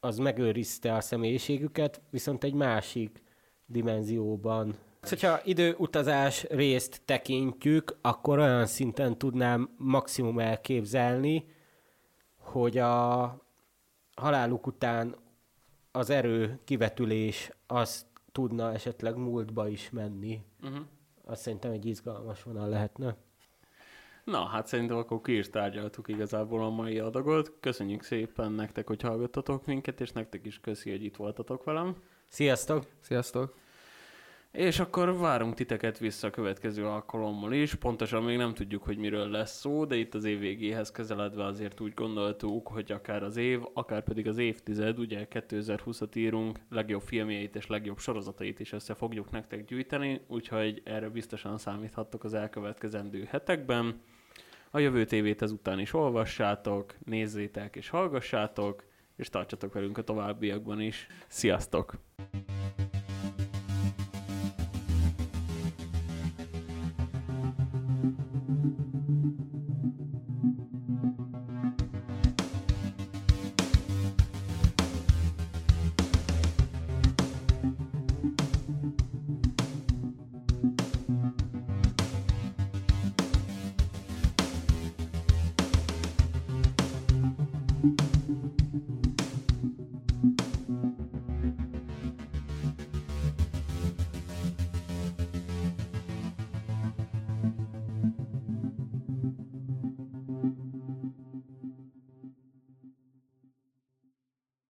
az 0.00 0.18
megőrizte 0.18 0.94
a 0.94 1.00
személyiségüket, 1.00 2.00
viszont 2.10 2.44
egy 2.44 2.54
másik 2.54 3.22
dimenzióban 3.66 4.78
Hogyha 5.08 5.40
időutazás 5.44 6.42
részt 6.42 7.02
tekintjük, 7.04 7.96
akkor 8.00 8.38
olyan 8.38 8.66
szinten 8.66 9.18
tudnám 9.18 9.74
maximum 9.76 10.38
elképzelni, 10.38 11.44
hogy 12.38 12.78
a 12.78 13.36
haláluk 14.16 14.66
után 14.66 15.16
az 15.92 16.10
erő 16.10 16.60
kivetülés 16.64 17.50
az 17.66 18.06
tudna 18.36 18.72
esetleg 18.72 19.16
múltba 19.16 19.68
is 19.68 19.90
menni. 19.90 20.40
Uh-huh. 20.62 20.78
Azt 21.24 21.40
szerintem 21.40 21.70
egy 21.70 21.84
izgalmas 21.86 22.42
vonal 22.42 22.68
lehetne. 22.68 23.16
Na, 24.24 24.44
hát 24.44 24.66
szerintem 24.66 24.96
akkor 24.96 25.20
ki 25.20 25.36
is 25.36 25.50
tárgyaltuk 25.50 26.08
igazából 26.08 26.64
a 26.64 26.70
mai 26.70 26.98
adagot. 26.98 27.52
Köszönjük 27.60 28.02
szépen 28.02 28.52
nektek, 28.52 28.86
hogy 28.86 29.02
hallgattatok 29.02 29.66
minket, 29.66 30.00
és 30.00 30.12
nektek 30.12 30.46
is 30.46 30.60
köszi, 30.60 30.90
hogy 30.90 31.04
itt 31.04 31.16
voltatok 31.16 31.64
velem. 31.64 31.96
Sziasztok! 32.28 32.86
Sziasztok! 33.00 33.54
És 34.56 34.78
akkor 34.78 35.18
várunk 35.18 35.54
titeket 35.54 35.98
vissza 35.98 36.26
a 36.26 36.30
következő 36.30 36.86
alkalommal 36.86 37.52
is. 37.52 37.74
Pontosan 37.74 38.22
még 38.22 38.36
nem 38.36 38.54
tudjuk, 38.54 38.82
hogy 38.82 38.96
miről 38.98 39.28
lesz 39.28 39.58
szó, 39.58 39.84
de 39.84 39.96
itt 39.96 40.14
az 40.14 40.24
év 40.24 40.38
végéhez 40.38 40.90
közeledve 40.90 41.44
azért 41.44 41.80
úgy 41.80 41.94
gondoltuk, 41.94 42.68
hogy 42.68 42.92
akár 42.92 43.22
az 43.22 43.36
év, 43.36 43.60
akár 43.74 44.02
pedig 44.02 44.28
az 44.28 44.38
évtized, 44.38 44.98
ugye 44.98 45.26
2020-at 45.30 46.16
írunk, 46.16 46.58
legjobb 46.70 47.00
filmjeit 47.00 47.56
és 47.56 47.66
legjobb 47.66 47.98
sorozatait 47.98 48.60
is 48.60 48.72
össze 48.72 48.94
fogjuk 48.94 49.30
nektek 49.30 49.64
gyűjteni, 49.64 50.20
úgyhogy 50.26 50.82
erre 50.84 51.08
biztosan 51.08 51.58
számíthattok 51.58 52.24
az 52.24 52.34
elkövetkezendő 52.34 53.24
hetekben. 53.28 54.00
A 54.70 54.78
jövő 54.78 55.04
tévét 55.04 55.42
ezután 55.42 55.78
is 55.78 55.92
olvassátok, 55.92 56.94
nézzétek 57.04 57.76
és 57.76 57.88
hallgassátok, 57.88 58.84
és 59.16 59.28
tartsatok 59.28 59.72
velünk 59.72 59.98
a 59.98 60.04
továbbiakban 60.04 60.80
is. 60.80 61.06
Sziasztok! 61.26 61.94